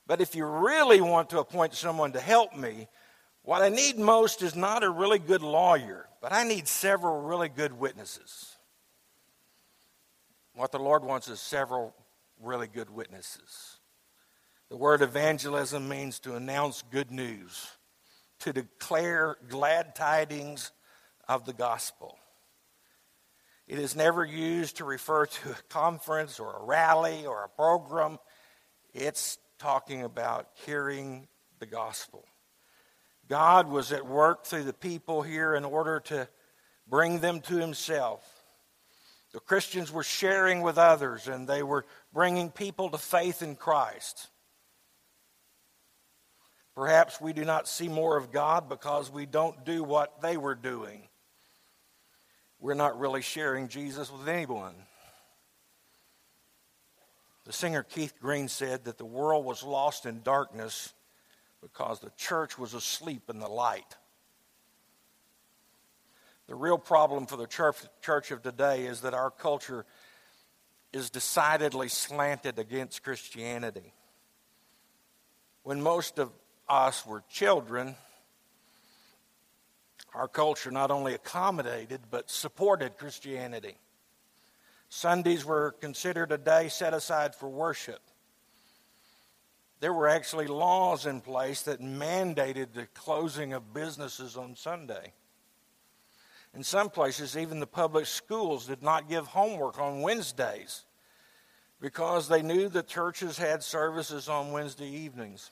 but 0.08 0.22
if 0.22 0.36
you 0.36 0.46
really 0.46 1.02
want 1.02 1.30
to 1.32 1.40
appoint 1.40 1.74
someone 1.74 2.14
to 2.14 2.20
help 2.20 2.56
me, 2.56 2.88
what 3.44 3.62
I 3.62 3.70
need 3.70 3.98
most 3.98 4.42
is 4.42 4.56
not 4.56 4.84
a 4.84 4.90
really 4.90 5.20
good 5.20 5.42
lawyer, 5.42 6.08
but 6.22 6.34
I 6.34 6.44
need 6.44 6.68
several 6.68 7.22
really 7.22 7.50
good 7.50 7.74
witnesses. 7.74 8.56
What 10.56 10.72
the 10.72 10.80
Lord 10.80 11.04
wants 11.04 11.28
is 11.28 11.40
several 11.40 11.94
really 12.42 12.68
good 12.68 12.90
witnesses. 12.90 13.80
The 14.70 14.78
word 14.78 15.02
evangelism 15.02 15.88
means 15.88 16.20
to 16.22 16.36
announce 16.36 16.84
good 16.92 17.12
news, 17.12 17.68
to 18.40 18.54
declare 18.54 19.38
glad 19.48 19.96
tidings 19.96 20.72
of 21.28 21.46
the 21.46 21.54
gospel. 21.54 22.18
It 23.68 23.80
is 23.80 23.96
never 23.96 24.24
used 24.24 24.78
to 24.78 24.86
refer 24.86 25.26
to 25.26 25.52
a 25.52 25.64
conference 25.70 26.40
or 26.40 26.58
a 26.58 26.64
rally 26.64 27.26
or 27.26 27.44
a 27.44 27.50
program. 27.50 28.20
It's 28.94 29.38
talking 29.58 30.04
about 30.04 30.48
hearing 30.66 31.28
the 31.60 31.66
gospel. 31.66 32.26
God 33.28 33.68
was 33.68 33.92
at 33.92 34.06
work 34.06 34.46
through 34.46 34.66
the 34.66 34.74
people 34.74 35.24
here 35.24 35.56
in 35.56 35.66
order 35.66 36.00
to 36.02 36.28
bring 36.88 37.20
them 37.20 37.40
to 37.42 37.56
Himself. 37.56 38.24
The 39.34 39.40
Christians 39.40 39.92
were 39.92 40.04
sharing 40.04 40.62
with 40.62 40.78
others 40.78 41.28
and 41.28 41.48
they 41.48 41.64
were 41.64 41.86
bringing 42.16 42.50
people 42.50 42.90
to 42.90 42.98
faith 42.98 43.44
in 43.44 43.58
Christ. 43.58 44.30
Perhaps 46.74 47.20
we 47.20 47.34
do 47.34 47.44
not 47.44 47.68
see 47.68 47.90
more 47.90 48.16
of 48.16 48.32
God 48.32 48.70
because 48.70 49.12
we 49.12 49.26
don't 49.26 49.66
do 49.66 49.84
what 49.84 50.22
they 50.22 50.38
were 50.38 50.56
doing. 50.56 51.02
We're 52.58 52.74
not 52.74 52.98
really 52.98 53.22
sharing 53.22 53.68
Jesus 53.68 54.10
with 54.10 54.30
anyone. 54.30 54.76
The 57.44 57.52
singer 57.52 57.84
Keith 57.84 58.14
Green 58.22 58.48
said 58.48 58.86
that 58.86 58.98
the 58.98 59.06
world 59.06 59.44
was 59.44 59.62
lost 59.62 60.06
in 60.06 60.22
darkness 60.24 60.94
because 61.62 62.00
the 62.00 62.12
church 62.16 62.58
was 62.58 62.74
asleep 62.74 63.30
in 63.30 63.40
the 63.40 63.50
light. 63.50 63.98
The 66.48 66.56
real 66.56 66.78
problem 66.78 67.26
for 67.26 67.36
the 67.36 67.48
church, 67.48 67.76
church 68.02 68.32
of 68.32 68.42
today 68.42 68.86
is 68.86 69.02
that 69.02 69.14
our 69.14 69.32
culture 69.32 69.86
is 70.96 71.10
decidedly 71.10 71.90
slanted 71.90 72.58
against 72.58 73.04
Christianity. 73.04 73.94
When 75.64 75.82
most 75.82 76.20
of 76.20 76.32
us 76.70 77.06
were 77.06 77.24
children, 77.30 77.96
our 80.14 80.28
culture 80.28 80.72
not 80.72 80.92
only 80.92 81.14
accommodated 81.14 82.02
but 82.10 82.32
supported 82.32 82.98
Christianity. 82.98 83.78
Sundays 84.90 85.44
were 85.44 85.76
considered 85.82 86.32
a 86.32 86.38
day 86.38 86.70
set 86.70 86.94
aside 86.94 87.36
for 87.36 87.50
worship 87.50 88.00
there 89.86 89.94
were 89.94 90.08
actually 90.08 90.48
laws 90.48 91.06
in 91.06 91.22
place 91.22 91.64
that 91.64 91.82
mandated 91.82 92.74
the 92.74 92.88
closing 92.96 93.54
of 93.54 93.74
businesses 93.74 94.38
on 94.38 94.56
Sunday. 94.56 95.14
In 96.56 96.64
some 96.64 96.90
places, 96.90 97.36
even 97.38 97.60
the 97.60 97.68
public 97.68 98.06
schools 98.06 98.68
did 98.68 98.82
not 98.82 99.10
give 99.10 99.28
homework 99.28 99.78
on 99.78 100.02
Wednesdays 100.02 100.86
because 101.82 102.30
they 102.30 102.42
knew 102.42 102.70
the 102.70 102.82
churches 102.82 103.38
had 103.38 103.62
services 103.62 104.30
on 104.30 104.54
Wednesday 104.54 104.88
evenings. 104.88 105.52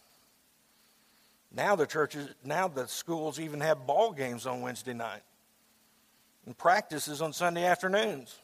Now 1.51 1.75
the 1.75 1.85
churches, 1.85 2.29
now 2.43 2.69
the 2.69 2.87
schools 2.87 3.39
even 3.39 3.59
have 3.59 3.85
ball 3.85 4.13
games 4.13 4.45
on 4.45 4.61
Wednesday 4.61 4.93
night 4.93 5.21
and 6.45 6.57
practices 6.57 7.21
on 7.21 7.33
Sunday 7.33 7.65
afternoons. 7.65 8.39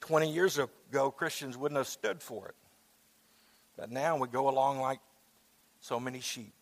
20 0.00 0.32
years 0.32 0.58
ago, 0.58 1.10
Christians 1.10 1.56
wouldn't 1.56 1.76
have 1.76 1.88
stood 1.88 2.22
for 2.22 2.48
it. 2.48 2.54
But 3.76 3.90
now 3.90 4.16
we 4.16 4.28
go 4.28 4.48
along 4.48 4.80
like 4.80 4.98
so 5.80 6.00
many 6.00 6.20
sheep. 6.20 6.52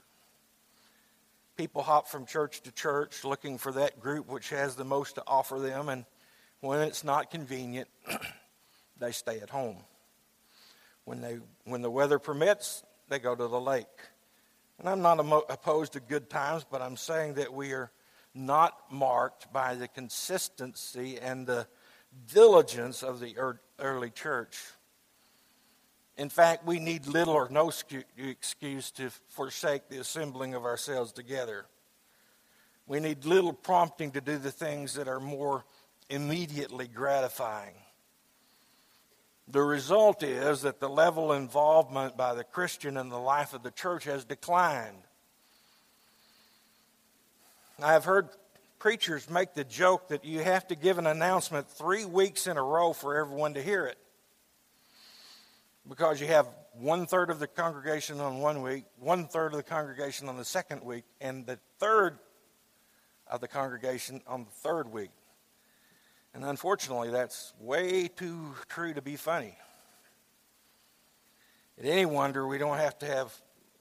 People 1.57 1.83
hop 1.83 2.07
from 2.07 2.27
church 2.27 2.61
to 2.63 2.73
church 2.73 3.25
looking 3.25 3.57
for 3.57 3.73
that 3.73 3.99
group 3.99 4.29
which 4.29 4.51
has 4.51 4.77
the 4.77 4.85
most 4.85 5.15
to 5.15 5.23
offer 5.27 5.59
them, 5.59 5.89
and 5.89 6.05
when 6.61 6.81
it's 6.81 7.03
not 7.03 7.31
convenient, 7.31 7.89
they 8.99 9.13
stay 9.13 9.41
at 9.41 9.51
home. 9.51 9.79
When, 11.05 11.21
they, 11.21 11.39
when 11.65 11.83
the 11.83 11.91
weather 11.91 12.19
permits, 12.19 12.83
they 13.09 13.19
go 13.19 13.35
to 13.35 13.49
the 13.49 13.61
lake. 13.61 13.87
And 14.79 14.89
I'm 14.89 15.01
not 15.01 15.19
opposed 15.49 15.95
to 15.95 16.01
good 16.01 16.29
times, 16.29 16.67
but 16.71 16.83
I'm 16.83 16.97
saying 16.97 17.35
that 17.35 17.53
we 17.53 17.73
are 17.73 17.91
not 18.35 18.79
marked 18.91 19.51
by 19.53 19.75
the 19.75 19.89
consistency 19.89 21.19
and 21.19 21.47
the 21.47 21.67
diligence 22.33 23.03
of 23.03 23.21
the 23.21 23.35
early 23.79 24.11
church. 24.11 24.59
In 26.17 26.31
fact, 26.31 26.65
we 26.65 26.79
need 26.79 27.07
little 27.07 27.35
or 27.35 27.49
no 27.51 27.71
excuse 28.17 28.91
to 28.93 29.11
forsake 29.29 29.89
the 29.89 29.99
assembling 29.99 30.55
of 30.55 30.65
ourselves 30.65 31.13
together. 31.13 31.67
We 32.87 33.01
need 33.01 33.25
little 33.25 33.53
prompting 33.53 34.13
to 34.13 34.21
do 34.21 34.39
the 34.39 34.51
things 34.51 34.95
that 34.95 35.09
are 35.09 35.21
more 35.21 35.65
immediately 36.09 36.89
gratifying. 36.89 37.75
The 39.49 39.63
result 39.63 40.23
is 40.23 40.63
that 40.63 40.81
the 40.81 40.89
level 40.89 41.33
of 41.33 41.41
involvement 41.41 42.17
by 42.17 42.35
the 42.35 42.45
Christian 42.45 42.97
in 42.97 43.11
the 43.11 43.19
life 43.19 43.53
of 43.53 43.63
the 43.63 43.71
church 43.71 44.05
has 44.05 44.25
declined. 44.25 45.03
I 47.81 47.93
have 47.93 48.05
heard 48.05 48.29
preachers 48.79 49.29
make 49.29 49.55
the 49.55 49.65
joke 49.65 50.09
that 50.09 50.25
you 50.25 50.41
have 50.41 50.67
to 50.69 50.75
give 50.75 50.99
an 50.99 51.07
announcement 51.07 51.69
three 51.69 52.05
weeks 52.05 52.47
in 52.47 52.57
a 52.57 52.63
row 52.63 52.93
for 52.93 53.17
everyone 53.17 53.55
to 53.55 53.63
hear 53.63 53.87
it. 53.87 53.99
Because 55.89 56.21
you 56.21 56.27
have 56.27 56.49
one 56.73 57.07
third 57.07 57.31
of 57.31 57.39
the 57.39 57.47
congregation 57.47 58.21
on 58.21 58.39
one 58.41 58.63
week, 58.63 58.85
one 58.99 59.29
third 59.29 59.53
of 59.53 59.57
the 59.57 59.63
congregation 59.63 60.29
on 60.29 60.37
the 60.37 60.45
second 60.45 60.83
week, 60.83 61.05
and 61.21 61.47
the 61.47 61.59
third 61.79 62.19
of 63.29 63.41
the 63.41 63.49
congregation 63.49 64.21
on 64.27 64.45
the 64.45 64.51
third 64.51 64.91
week. 64.91 65.11
And 66.35 66.45
unfortunately, 66.45 67.11
that's 67.11 67.53
way 67.61 68.09
too 68.09 68.55
true 68.69 68.95
to 68.95 69.01
be 69.01 69.17
funny. 69.17 69.57
It 71.79 71.87
any 71.87 72.07
wonder 72.07 72.47
we 72.47 72.59
don't 72.59 72.79
have 72.79 72.99
to 73.01 73.07
have 73.07 73.33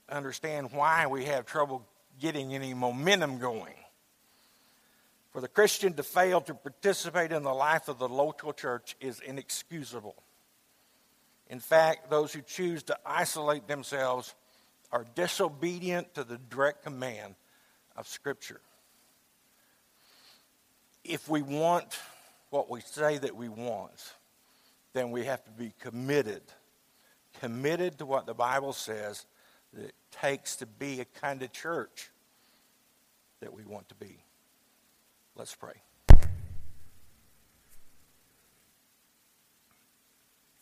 understand 0.09 0.69
why 0.71 1.07
we 1.07 1.25
have 1.25 1.45
trouble 1.45 1.87
getting 2.19 2.53
any 2.53 2.73
momentum 2.73 3.39
going. 3.39 3.73
For 5.31 5.41
the 5.41 5.47
Christian 5.47 5.93
to 5.93 6.03
fail 6.03 6.39
to 6.41 6.53
participate 6.53 7.31
in 7.31 7.43
the 7.43 7.53
life 7.53 7.87
of 7.87 7.99
the 7.99 8.07
local 8.07 8.53
church 8.53 8.95
is 9.01 9.19
inexcusable. 9.19 10.15
In 11.47 11.59
fact, 11.59 12.09
those 12.09 12.33
who 12.33 12.41
choose 12.41 12.83
to 12.83 12.97
isolate 13.05 13.67
themselves 13.67 14.33
are 14.91 15.05
disobedient 15.15 16.13
to 16.15 16.23
the 16.23 16.37
direct 16.37 16.83
command 16.83 17.35
of 17.95 18.07
Scripture. 18.07 18.61
If 21.03 21.29
we 21.29 21.41
want 21.41 21.99
what 22.49 22.69
we 22.69 22.81
say 22.81 23.17
that 23.17 23.35
we 23.35 23.49
want, 23.49 24.13
then 24.93 25.11
we 25.11 25.25
have 25.25 25.43
to 25.43 25.51
be 25.51 25.73
committed. 25.79 26.41
Committed 27.41 27.99
to 27.99 28.05
what 28.05 28.25
the 28.25 28.33
Bible 28.33 28.73
says 28.73 29.25
that 29.73 29.85
it 29.85 29.95
takes 30.11 30.55
to 30.57 30.65
be 30.65 31.01
a 31.01 31.05
kind 31.05 31.43
of 31.43 31.51
church 31.51 32.09
that 33.41 33.53
we 33.53 33.65
want 33.65 33.89
to 33.89 33.95
be. 33.95 34.17
Let's 35.35 35.53
pray. 35.53 35.84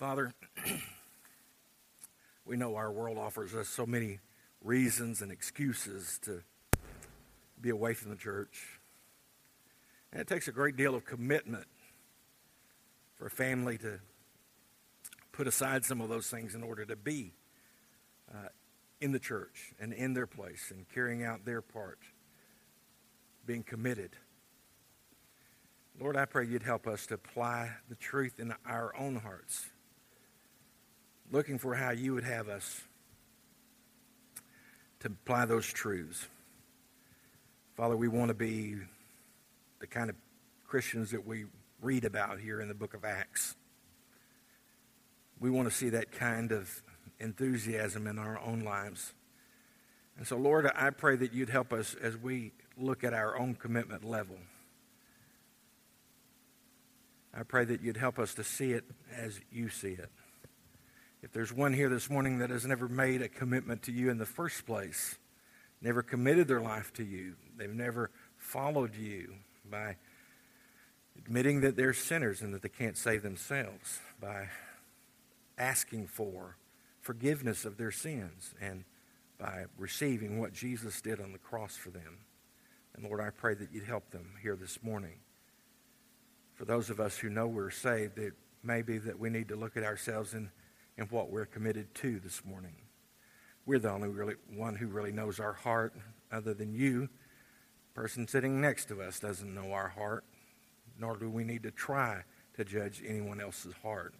Father, 0.04 0.34
we 2.46 2.58
know 2.58 2.76
our 2.76 2.92
world 2.92 3.18
offers 3.18 3.56
us 3.56 3.70
so 3.70 3.86
many 3.86 4.20
reasons 4.62 5.22
and 5.22 5.32
excuses 5.32 6.20
to 6.24 6.42
be 7.62 7.70
away 7.70 7.94
from 7.94 8.10
the 8.10 8.18
church. 8.18 8.82
And 10.12 10.20
it 10.20 10.28
takes 10.28 10.50
a 10.50 10.52
great 10.52 10.76
deal 10.76 10.94
of 10.94 11.06
commitment 11.06 11.68
for 13.16 13.28
a 13.28 13.30
family 13.30 13.78
to 13.78 14.02
put 15.32 15.48
aside 15.48 15.86
some 15.86 16.02
of 16.02 16.10
those 16.10 16.28
things 16.28 16.54
in 16.54 16.64
order 16.64 16.84
to 16.84 16.98
be 16.98 17.32
uh, 18.30 18.50
in 19.00 19.14
the 19.14 19.20
church 19.20 19.72
and 19.80 19.94
in 19.94 20.14
their 20.14 20.28
place 20.28 20.70
and 20.70 20.86
carrying 20.94 21.24
out 21.24 21.46
their 21.46 21.62
part, 21.62 22.00
being 23.46 23.64
committed. 23.64 24.18
Lord, 25.98 26.18
I 26.18 26.26
pray 26.26 26.46
you'd 26.46 26.64
help 26.64 26.88
us 26.88 27.06
to 27.06 27.14
apply 27.14 27.72
the 27.88 27.96
truth 27.96 28.42
in 28.42 28.54
our 28.66 28.94
own 28.98 29.16
hearts, 29.16 29.68
looking 31.32 31.58
for 31.58 31.76
how 31.76 31.92
you 31.92 32.14
would 32.14 32.24
have 32.24 32.50
us 32.50 32.82
to 35.00 35.08
apply 35.08 35.46
those 35.46 35.66
truths. 35.66 36.28
Father, 37.76 37.98
we 37.98 38.08
want 38.08 38.30
to 38.30 38.34
be 38.34 38.76
the 39.80 39.88
kind 39.88 40.10
of 40.10 40.16
Christians 40.66 41.12
that 41.12 41.26
we 41.26 41.46
read 41.82 42.06
about 42.06 42.40
here 42.40 42.62
in 42.62 42.68
the 42.68 42.74
book 42.74 42.94
of 42.94 43.04
Acts. 43.04 43.56
We 45.40 45.50
want 45.50 45.68
to 45.68 45.74
see 45.74 45.90
that 45.90 46.12
kind 46.12 46.52
of 46.52 46.82
enthusiasm 47.20 48.08
in 48.08 48.18
our 48.18 48.40
own 48.40 48.62
lives. 48.62 49.14
And 50.18 50.28
so, 50.28 50.38
Lord, 50.38 50.72
I 50.76 50.92
pray 50.92 51.16
that 51.16 51.34
you'd 51.34 51.50
help 51.50 51.74
us 51.74 51.96
as 52.02 52.16
we 52.16 52.52
look 52.78 53.04
at 53.04 53.14
our 53.14 53.38
own 53.38 53.56
commitment 53.56 54.04
level. 54.04 54.38
I 57.36 57.44
pray 57.44 57.66
that 57.66 57.82
you'd 57.82 57.98
help 57.98 58.20
us 58.20 58.36
to 58.36 58.44
see 58.44 58.74
it 58.74 58.84
as 59.12 59.40
you 59.52 59.70
see 59.70 59.94
it. 59.94 60.12
If 61.24 61.32
there's 61.32 61.54
one 61.54 61.72
here 61.72 61.88
this 61.88 62.10
morning 62.10 62.40
that 62.40 62.50
has 62.50 62.66
never 62.66 62.90
made 62.90 63.22
a 63.22 63.30
commitment 63.30 63.84
to 63.84 63.94
you 63.94 64.10
in 64.10 64.18
the 64.18 64.26
first 64.26 64.66
place, 64.66 65.18
never 65.82 66.04
committed 66.04 66.50
their 66.50 66.60
life 66.60 66.92
to 66.96 67.04
you, 67.04 67.36
they've 67.58 67.74
never 67.74 68.12
followed 68.36 68.94
you 68.94 69.36
by 69.64 69.96
admitting 71.18 71.62
that 71.62 71.78
they're 71.78 71.94
sinners 71.94 72.42
and 72.42 72.54
that 72.54 72.62
they 72.62 72.68
can't 72.68 72.98
save 72.98 73.24
themselves, 73.24 74.02
by 74.20 74.50
asking 75.58 76.08
for 76.08 76.58
forgiveness 77.00 77.64
of 77.64 77.78
their 77.78 77.92
sins, 77.92 78.54
and 78.60 78.84
by 79.38 79.64
receiving 79.78 80.42
what 80.42 80.52
Jesus 80.52 81.00
did 81.00 81.22
on 81.22 81.32
the 81.32 81.38
cross 81.38 81.78
for 81.78 81.90
them. 81.90 82.18
And 82.96 83.06
Lord, 83.06 83.22
I 83.22 83.30
pray 83.30 83.54
that 83.54 83.72
you'd 83.72 83.86
help 83.86 84.12
them 84.12 84.34
here 84.42 84.58
this 84.58 84.84
morning 84.84 85.20
for 86.54 86.66
those 86.66 86.90
of 86.90 87.00
us 87.00 87.18
who 87.18 87.30
know 87.30 87.48
we're 87.48 87.72
saved, 87.72 88.20
it 88.20 88.34
may 88.62 88.82
be 88.82 88.98
that 88.98 89.18
we 89.18 89.30
need 89.30 89.48
to 89.48 89.56
look 89.56 89.78
at 89.78 89.84
ourselves 89.84 90.34
and, 90.34 90.50
and 90.98 91.10
what 91.12 91.30
we're 91.30 91.46
committed 91.46 91.94
to 91.96 92.20
this 92.20 92.44
morning. 92.46 92.76
We're 93.66 93.80
the 93.80 93.92
only 93.92 94.10
really, 94.10 94.36
one 94.56 94.76
who 94.76 94.88
really 94.88 95.12
knows 95.12 95.40
our 95.40 95.54
heart, 95.54 95.94
other 96.32 96.54
than 96.54 96.74
you. 96.74 97.10
The 97.94 98.02
person 98.02 98.28
sitting 98.28 98.60
next 98.60 98.86
to 98.90 99.02
us 99.02 99.20
doesn't 99.20 99.54
know 99.54 99.72
our 99.72 99.90
heart, 99.90 100.26
nor 101.00 101.16
do 101.18 101.30
we 101.30 101.44
need 101.44 101.64
to 101.64 101.72
try 101.72 102.24
to 102.56 102.66
judge 102.66 103.02
anyone 103.08 103.40
else's 103.40 103.74
heart. 103.82 104.14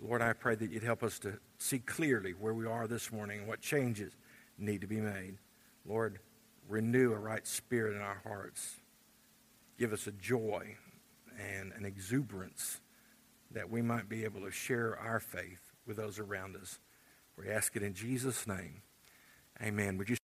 Lord, 0.00 0.20
I 0.20 0.32
pray 0.32 0.54
that 0.56 0.70
you'd 0.70 0.82
help 0.82 1.02
us 1.02 1.18
to 1.20 1.38
see 1.58 1.78
clearly 1.78 2.32
where 2.32 2.54
we 2.54 2.66
are 2.66 2.86
this 2.86 3.12
morning 3.12 3.40
and 3.40 3.48
what 3.48 3.60
changes 3.60 4.12
need 4.58 4.82
to 4.82 4.86
be 4.86 5.00
made. 5.00 5.38
Lord, 5.86 6.18
renew 6.68 7.12
a 7.12 7.18
right 7.18 7.46
spirit 7.46 7.94
in 7.94 8.02
our 8.02 8.20
hearts. 8.24 8.76
Give 9.78 9.92
us 9.92 10.06
a 10.06 10.12
joy 10.12 10.76
and 11.38 11.72
an 11.72 11.84
exuberance 11.84 12.80
that 13.52 13.70
we 13.70 13.80
might 13.80 14.08
be 14.08 14.24
able 14.24 14.40
to 14.42 14.50
share 14.50 14.98
our 14.98 15.20
faith 15.20 15.65
with 15.86 15.96
those 15.96 16.18
around 16.18 16.56
us. 16.56 16.78
We 17.36 17.48
ask 17.50 17.76
it 17.76 17.82
in 17.82 17.94
Jesus' 17.94 18.46
name. 18.46 18.82
Amen. 19.62 19.98
Would 19.98 20.08
you 20.08 20.16